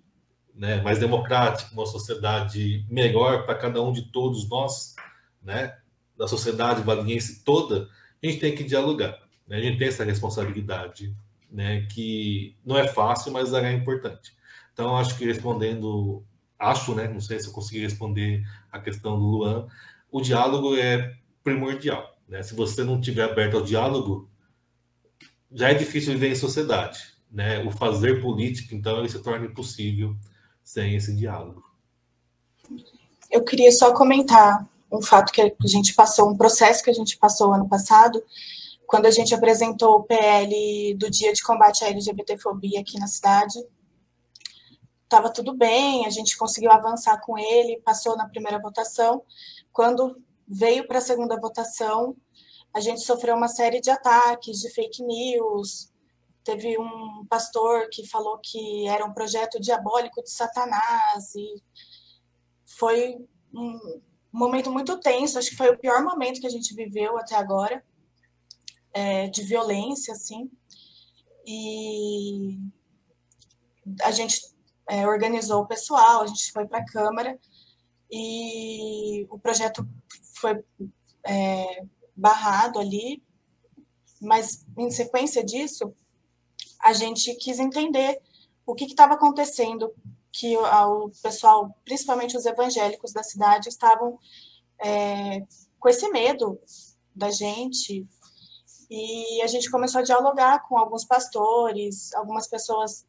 [0.53, 4.95] né, mais democrática, uma sociedade melhor para cada um de todos nós,
[5.41, 5.75] né,
[6.15, 7.89] da sociedade valiense toda,
[8.23, 9.17] a gente tem que dialogar.
[9.47, 9.57] Né?
[9.57, 11.15] A gente tem essa responsabilidade,
[11.51, 11.87] né?
[11.87, 14.35] que não é fácil, mas é importante.
[14.71, 16.23] Então, acho que respondendo,
[16.59, 17.07] acho, né?
[17.07, 19.67] não sei se eu consegui responder a questão do Luan,
[20.11, 22.15] o diálogo é primordial.
[22.27, 22.41] Né?
[22.43, 24.29] Se você não estiver aberto ao diálogo,
[25.51, 26.99] já é difícil viver em sociedade.
[27.31, 27.63] Né?
[27.63, 30.15] O fazer política, então, ele se torna impossível
[30.63, 31.63] sem esse diálogo.
[33.29, 37.17] Eu queria só comentar um fato que a gente passou, um processo que a gente
[37.17, 38.23] passou ano passado,
[38.87, 43.59] quando a gente apresentou o PL do Dia de Combate à LGBTfobia aqui na cidade.
[45.03, 49.23] Estava tudo bem, a gente conseguiu avançar com ele, passou na primeira votação.
[49.75, 52.15] Quando veio para a segunda votação,
[52.73, 55.91] a gente sofreu uma série de ataques, de fake news,
[56.45, 61.61] teve um pastor que falou que era um projeto diabólico de Satanás e
[62.63, 63.17] foi
[63.53, 64.01] um
[64.31, 67.83] momento muito tenso, acho que foi o pior momento que a gente viveu até agora,
[68.93, 70.49] é, de violência, assim,
[71.45, 72.57] e
[74.03, 74.39] a gente
[74.89, 77.37] é, organizou o pessoal, a gente foi para a Câmara
[78.17, 79.85] e o projeto
[80.35, 80.63] foi
[81.25, 81.83] é,
[82.15, 83.21] barrado ali,
[84.21, 85.93] mas em sequência disso,
[86.81, 88.21] a gente quis entender
[88.65, 89.93] o que estava acontecendo,
[90.31, 94.17] que o, pessoal, principalmente os evangélicos da cidade, estavam
[94.79, 95.45] é,
[95.77, 96.57] com esse medo
[97.13, 98.07] da gente.
[98.89, 103.05] E a gente começou a dialogar com alguns pastores, algumas pessoas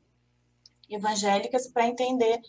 [0.91, 2.41] evangélicas, para entender.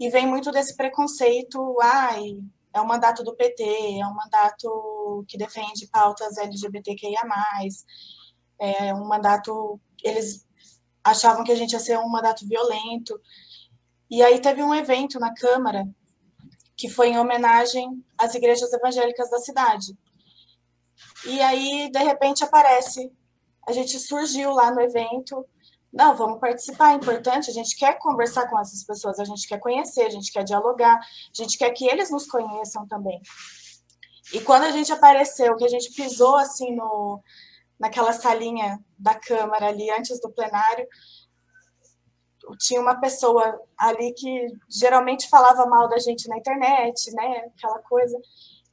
[0.00, 2.38] E vem muito desse preconceito, ai,
[2.72, 3.62] é um mandato do PT,
[4.00, 7.20] é um mandato que defende pautas LGBTQIA+,
[8.58, 10.46] é um mandato, eles
[11.04, 13.20] achavam que a gente ia ser um mandato violento,
[14.10, 15.86] e aí teve um evento na Câmara,
[16.74, 19.94] que foi em homenagem às igrejas evangélicas da cidade,
[21.26, 23.12] e aí, de repente, aparece,
[23.68, 25.46] a gente surgiu lá no evento,
[25.92, 29.58] não, vamos participar, é importante, a gente quer conversar com essas pessoas, a gente quer
[29.58, 31.02] conhecer, a gente quer dialogar, a
[31.34, 33.20] gente quer que eles nos conheçam também.
[34.32, 37.20] E quando a gente apareceu, que a gente pisou assim no,
[37.78, 40.86] naquela salinha da Câmara ali, antes do plenário,
[42.58, 48.16] tinha uma pessoa ali que geralmente falava mal da gente na internet, né, aquela coisa.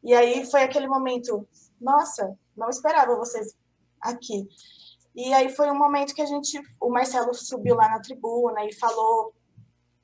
[0.04, 1.48] E aí foi aquele momento,
[1.82, 3.56] nossa, não esperava vocês
[4.02, 4.48] aqui.
[5.18, 8.72] E aí foi um momento que a gente, o Marcelo subiu lá na tribuna e
[8.72, 9.34] falou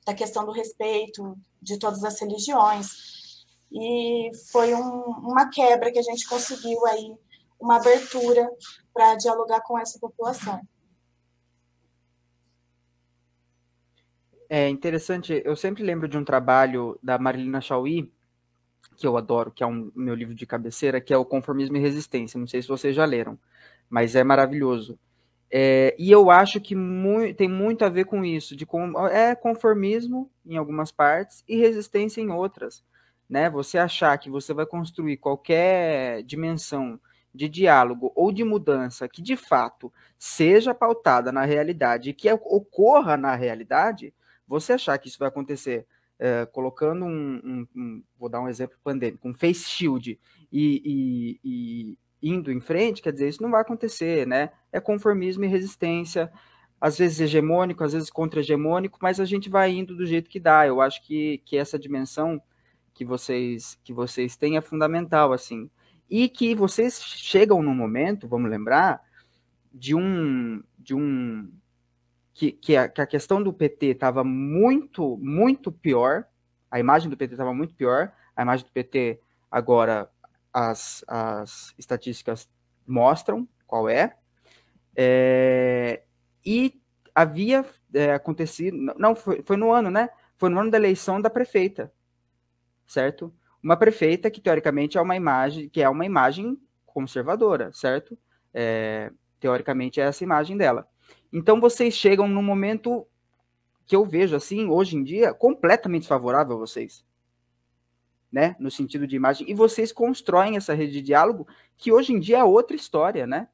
[0.04, 3.44] da questão do respeito de todas as religiões.
[3.70, 7.16] E foi um, uma quebra que a gente conseguiu aí,
[7.60, 8.50] uma abertura
[8.92, 10.60] para dialogar com essa população.
[14.48, 18.12] É interessante, eu sempre lembro de um trabalho da Marilina Chauí,
[18.96, 21.80] que eu adoro, que é um meu livro de cabeceira, que é o Conformismo e
[21.80, 22.38] Resistência.
[22.38, 23.38] Não sei se vocês já leram,
[23.88, 24.98] mas é maravilhoso.
[25.50, 26.74] É, e eu acho que
[27.36, 32.20] tem muito a ver com isso, de com, é conformismo em algumas partes e resistência
[32.20, 32.82] em outras.
[33.28, 33.48] Né?
[33.50, 36.98] Você achar que você vai construir qualquer dimensão
[37.34, 43.16] de diálogo ou de mudança que de fato seja pautada na realidade e que ocorra
[43.16, 44.14] na realidade,
[44.46, 45.86] você achar que isso vai acontecer
[46.18, 50.18] é, colocando um, um, um, vou dar um exemplo pandêmico, um face shield
[50.52, 54.50] e, e, e, indo em frente, quer dizer, isso não vai acontecer, né?
[54.72, 56.32] É conformismo e resistência,
[56.80, 60.66] às vezes hegemônico, às vezes contra-hegemônico, mas a gente vai indo do jeito que dá.
[60.66, 62.40] Eu acho que, que essa dimensão
[62.94, 65.70] que vocês que vocês têm é fundamental, assim.
[66.08, 69.02] E que vocês chegam num momento, vamos lembrar,
[69.72, 71.50] de um de um
[72.32, 76.24] que, que, a, que a questão do PT estava muito, muito pior,
[76.70, 79.20] a imagem do PT estava muito pior, a imagem do PT
[79.50, 80.10] agora
[80.54, 82.48] as, as estatísticas
[82.86, 84.16] mostram qual é,
[84.96, 86.04] é
[86.46, 86.80] e
[87.12, 90.08] havia é, acontecido, não, foi, foi no ano, né?
[90.36, 91.92] Foi no ano da eleição da prefeita,
[92.86, 93.34] certo?
[93.62, 98.16] Uma prefeita que teoricamente é uma imagem, que é uma imagem conservadora, certo?
[98.52, 100.86] É, teoricamente é essa imagem dela.
[101.32, 103.06] Então vocês chegam num momento
[103.86, 107.04] que eu vejo assim, hoje em dia, completamente favorável a vocês.
[108.34, 108.56] Né?
[108.58, 109.48] No sentido de imagem.
[109.48, 111.46] E vocês constroem essa rede de diálogo
[111.78, 113.46] que hoje em dia é outra história, né?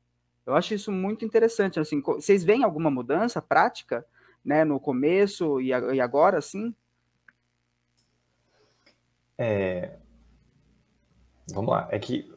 [0.47, 1.79] Eu acho isso muito interessante.
[1.79, 4.07] Assim, vocês veem alguma mudança prática,
[4.43, 4.65] né?
[4.65, 5.71] No começo e
[6.01, 6.75] agora, assim?
[9.37, 9.99] É...
[11.53, 11.87] Vamos lá.
[11.91, 12.33] É que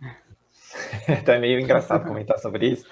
[1.24, 2.86] tá meio engraçado comentar sobre isso,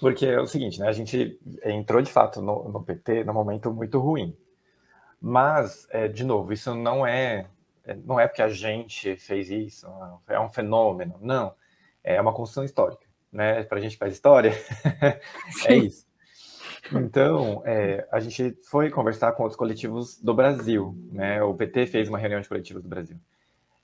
[0.00, 0.86] porque é o seguinte, né?
[0.86, 4.36] A gente entrou de fato no, no PT num momento muito ruim.
[5.20, 7.46] Mas, é, de novo, isso não é
[7.94, 9.86] não é porque a gente fez isso,
[10.28, 11.18] é um fenômeno.
[11.20, 11.54] Não.
[12.02, 13.06] É uma construção histórica.
[13.32, 13.62] Né?
[13.64, 14.52] Para a gente que faz história,
[15.66, 16.06] é isso.
[16.92, 20.96] Então, é, a gente foi conversar com outros coletivos do Brasil.
[21.12, 21.42] Né?
[21.42, 23.16] O PT fez uma reunião de coletivos do Brasil.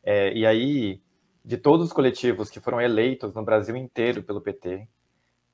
[0.03, 1.01] É, e aí,
[1.45, 4.89] de todos os coletivos que foram eleitos no Brasil inteiro pelo PT,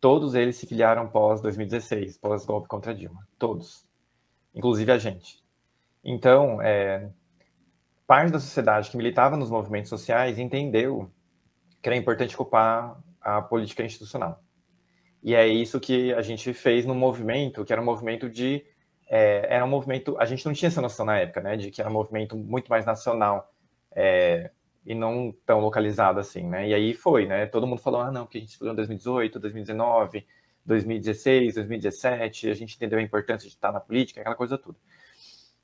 [0.03, 3.24] Todos eles se filiaram pós 2016, pós golpe contra Dilma.
[3.38, 3.86] Todos.
[4.53, 5.40] Inclusive a gente.
[6.03, 7.09] Então, é,
[8.12, 11.10] parte da sociedade que militava nos movimentos sociais entendeu
[11.80, 14.38] que era importante ocupar a política institucional.
[15.22, 18.66] E é isso que a gente fez no movimento, que era um movimento de.
[19.08, 20.14] É, era um movimento.
[20.18, 21.56] A gente não tinha essa noção na época, né?
[21.56, 23.50] De que era um movimento muito mais nacional.
[23.92, 24.50] É,
[24.84, 26.68] e não tão localizado assim, né?
[26.68, 27.46] E aí foi, né?
[27.46, 30.26] Todo mundo falou, ah, não, porque a gente explodiu em 2018, 2019,
[30.66, 34.76] 2016, 2017, a gente entendeu a importância de estar na política, aquela coisa toda.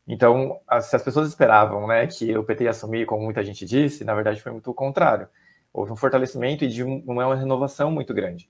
[0.08, 4.04] Então, se as pessoas esperavam né, que o PT ia assumir, como muita gente disse,
[4.04, 5.28] na verdade foi muito o contrário.
[5.70, 8.48] Houve um fortalecimento e de um, uma renovação muito grande.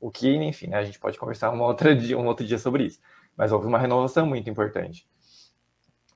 [0.00, 2.84] O que, enfim, né, a gente pode conversar uma outra dia, um outro dia sobre
[2.84, 2.98] isso.
[3.36, 5.06] Mas houve uma renovação muito importante.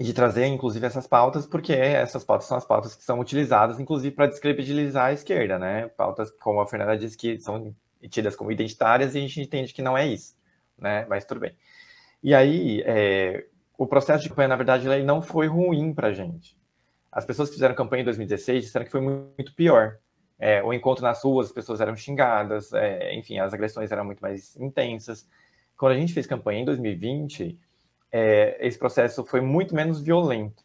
[0.01, 3.79] E de trazer, inclusive, essas pautas, porque essas pautas são as pautas que são utilizadas,
[3.79, 5.89] inclusive, para descredibilizar a esquerda, né?
[5.89, 7.75] Pautas, como a Fernanda disse, que são
[8.09, 10.35] tidas como identitárias e a gente entende que não é isso,
[10.79, 11.05] né?
[11.09, 11.55] Mas tudo bem.
[12.23, 16.13] E aí, é, o processo de campanha, na verdade, ele não foi ruim para a
[16.13, 16.57] gente.
[17.11, 19.99] As pessoas que fizeram campanha em 2016 disseram que foi muito pior.
[20.39, 24.21] É, o encontro nas ruas, as pessoas eram xingadas, é, enfim, as agressões eram muito
[24.21, 25.29] mais intensas.
[25.77, 27.59] Quando a gente fez campanha em 2020,
[28.11, 30.65] é, esse processo foi muito menos violento.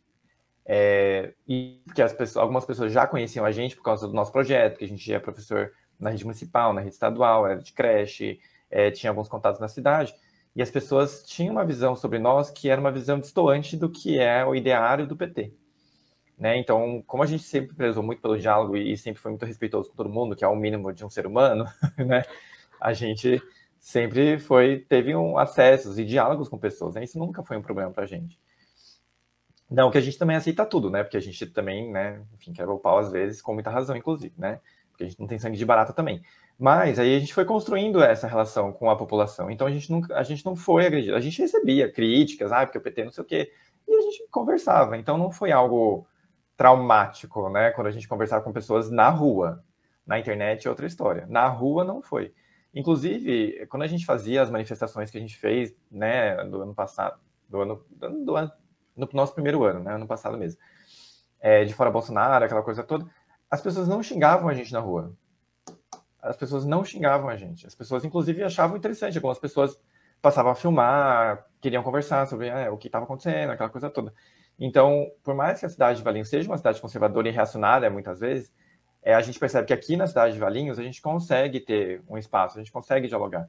[0.66, 4.86] É, e pessoas, algumas pessoas já conheciam a gente por causa do nosso projeto, que
[4.86, 8.40] a gente é professor na rede municipal, na rede estadual, era de creche,
[8.70, 10.14] é, tinha alguns contatos na cidade,
[10.58, 14.18] e as pessoas tinham uma visão sobre nós que era uma visão distoante do que
[14.18, 15.54] é o ideário do PT.
[16.36, 16.58] Né?
[16.58, 19.96] Então, como a gente sempre prezou muito pelo diálogo e sempre foi muito respeitoso com
[19.96, 21.66] todo mundo, que é o mínimo de um ser humano,
[22.04, 22.24] né?
[22.82, 23.40] a gente
[23.80, 26.96] sempre foi teve um acessos e diálogos com pessoas.
[26.96, 27.04] Né?
[27.04, 28.40] Isso nunca foi um problema para a gente.
[29.70, 31.04] Não, que a gente também aceita tudo, né?
[31.04, 34.34] Porque a gente também, né, enfim, quebra o pau às vezes, com muita razão, inclusive,
[34.36, 34.60] né?
[34.98, 36.24] porque a gente não tem sangue de barata também.
[36.60, 39.52] Mas aí a gente foi construindo essa relação com a população.
[39.52, 41.16] Então a gente nunca, a gente não foi agredido.
[41.16, 43.52] A gente recebia críticas, ah, porque o PT não sei o quê,
[43.88, 44.98] e a gente conversava.
[44.98, 46.08] Então não foi algo
[46.56, 47.72] traumático, né?
[47.72, 49.64] Quando a gente conversava com pessoas na rua.
[50.06, 51.26] Na internet é outra história.
[51.28, 52.34] Na rua não foi.
[52.74, 57.20] Inclusive, quando a gente fazia as manifestações que a gente fez, né, do ano passado,
[57.48, 58.52] do ano, do ano
[58.96, 60.60] no nosso primeiro ano, né, ano passado mesmo,
[61.40, 63.06] é, de fora Bolsonaro, aquela coisa toda,
[63.50, 65.16] as pessoas não xingavam a gente na rua.
[66.28, 67.66] As pessoas não xingavam a gente.
[67.66, 69.18] As pessoas, inclusive, achavam interessante.
[69.18, 69.80] Algumas pessoas
[70.22, 74.14] passavam a filmar, queriam conversar sobre é, o que estava acontecendo, aquela coisa toda.
[74.60, 78.20] Então, por mais que a cidade de Valinhos seja uma cidade conservadora e reacionária, muitas
[78.20, 78.52] vezes,
[79.04, 82.18] é, a gente percebe que aqui na cidade de Valinhos a gente consegue ter um
[82.18, 83.48] espaço, a gente consegue dialogar.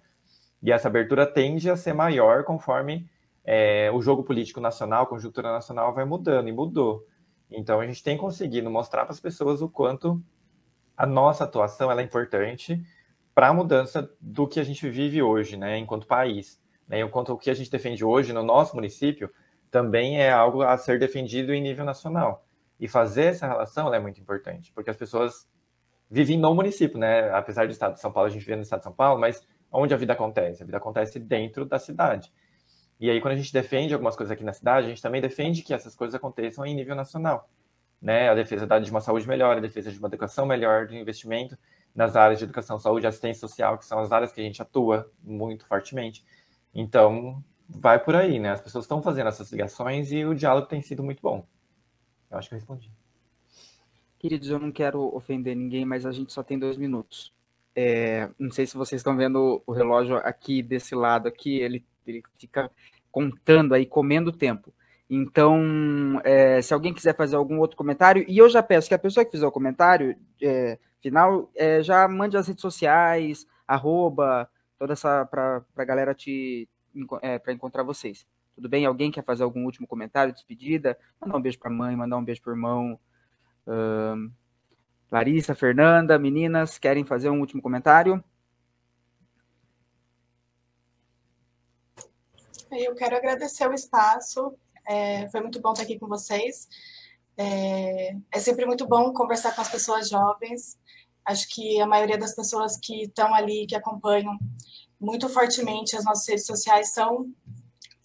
[0.63, 3.09] E essa abertura tende a ser maior conforme
[3.45, 7.07] é, o jogo político nacional, a conjuntura nacional vai mudando, e mudou.
[7.51, 10.23] Então a gente tem conseguido mostrar para as pessoas o quanto
[10.99, 12.85] a nossa atuação é importante
[13.33, 16.61] para a mudança do que a gente vive hoje, né, enquanto país.
[16.89, 19.31] Né, enquanto o que a gente defende hoje no nosso município
[19.71, 22.45] também é algo a ser defendido em nível nacional.
[22.81, 25.49] E fazer essa relação é muito importante, porque as pessoas
[26.11, 27.31] vivem no município, né?
[27.31, 29.47] Apesar do estado de São Paulo, a gente vive no estado de São Paulo, mas
[29.71, 30.63] onde a vida acontece?
[30.63, 32.33] A vida acontece dentro da cidade.
[32.99, 35.63] E aí, quando a gente defende algumas coisas aqui na cidade, a gente também defende
[35.63, 37.49] que essas coisas aconteçam em nível nacional.
[38.01, 38.29] Né?
[38.29, 41.59] A defesa de uma saúde melhor, a defesa de uma educação melhor, de investimento
[41.95, 45.11] nas áreas de educação, saúde assistência social, que são as áreas que a gente atua
[45.23, 46.25] muito fortemente.
[46.75, 48.51] Então, vai por aí, né?
[48.51, 51.47] As pessoas estão fazendo essas ligações e o diálogo tem sido muito bom.
[52.31, 52.93] Eu acho que eu respondi.
[54.19, 57.33] Queridos, eu não quero ofender ninguém, mas a gente só tem dois minutos.
[57.75, 62.23] É, não sei se vocês estão vendo o relógio aqui desse lado aqui, ele ele
[62.39, 62.71] fica
[63.11, 64.73] contando aí, comendo tempo.
[65.11, 68.99] Então, é, se alguém quiser fazer algum outro comentário, e eu já peço que a
[68.99, 74.93] pessoa que fizer o comentário é, final é, já mande as redes sociais, arroba, toda
[74.93, 76.69] essa para a galera te
[77.23, 78.27] é, para encontrar vocês.
[78.55, 78.85] Tudo bem?
[78.85, 80.99] Alguém quer fazer algum último comentário, despedida?
[81.21, 83.01] Mandar um beijo para a mãe, mandar um beijo para o irmão.
[85.11, 88.23] Larissa, Fernanda, meninas, querem fazer um último comentário?
[92.71, 94.55] Eu quero agradecer o espaço.
[94.89, 96.67] É, foi muito bom estar aqui com vocês.
[97.37, 100.79] É, é, sempre muito bom conversar com as pessoas jovens.
[101.25, 104.39] Acho que a maioria das pessoas que estão ali, que acompanham
[104.99, 107.31] muito fortemente as nossas redes sociais, são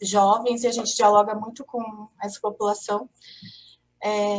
[0.01, 3.09] jovens e a gente dialoga muito com essa população.
[4.03, 4.37] É,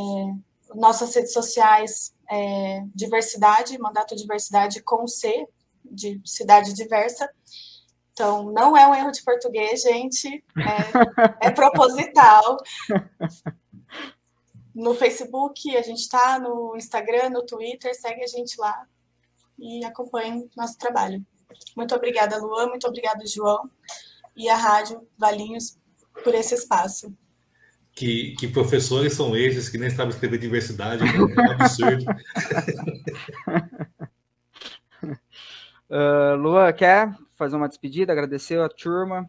[0.74, 5.48] nossas redes sociais, é, diversidade, mandato diversidade com C,
[5.82, 7.28] de cidade diversa.
[8.14, 10.44] Então, não é um erro de português, gente,
[11.42, 12.56] é, é proposital.
[14.72, 18.86] No Facebook, a gente está, no Instagram, no Twitter, segue a gente lá
[19.58, 21.26] e acompanhe nosso trabalho.
[21.76, 23.68] Muito obrigada, Luan, muito obrigada, João,
[24.36, 25.76] e a Rádio Valinhos
[26.22, 27.12] por esse espaço.
[27.92, 31.02] Que, que professores são esses que nem sabem escrever diversidade?
[31.02, 32.04] É um absurdo.
[35.94, 39.28] uh, Luan, quer fazer uma despedida, agradecer a turma.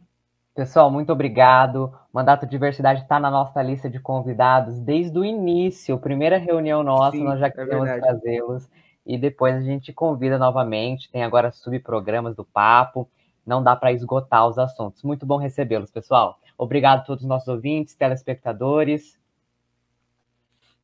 [0.55, 1.93] Pessoal, muito obrigado.
[2.13, 5.99] Mandato Diversidade está na nossa lista de convidados desde o início.
[5.99, 8.69] Primeira reunião nossa, Sim, nós já é queremos é trazê-los.
[9.05, 11.11] E depois a gente convida novamente.
[11.11, 13.09] Tem agora subprogramas do papo.
[13.45, 15.03] não dá para esgotar os assuntos.
[15.03, 16.39] Muito bom recebê-los, pessoal.
[16.57, 19.19] Obrigado a todos os nossos ouvintes, telespectadores.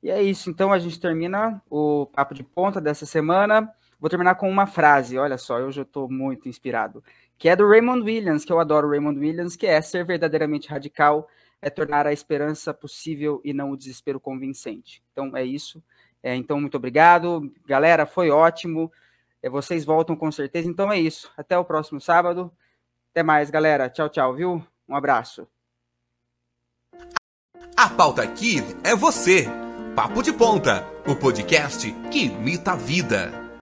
[0.03, 3.71] E é isso, então a gente termina o papo de ponta dessa semana.
[4.01, 7.01] Vou terminar com uma frase, olha só, eu já estou muito inspirado,
[7.37, 11.29] que é do Raymond Williams, que eu adoro Raymond Williams, que é ser verdadeiramente radical
[11.61, 15.03] é tornar a esperança possível e não o desespero convincente.
[15.11, 15.81] Então é isso.
[16.23, 17.51] É, então, muito obrigado.
[17.65, 18.91] Galera, foi ótimo.
[19.41, 20.67] É, vocês voltam com certeza.
[20.67, 21.31] Então é isso.
[21.37, 22.51] Até o próximo sábado.
[23.11, 23.89] Até mais, galera.
[23.89, 24.65] Tchau, tchau, viu?
[24.89, 25.47] Um abraço.
[27.77, 29.47] A pauta aqui é você.
[29.95, 33.40] Papo de Ponta, o podcast que imita a vida.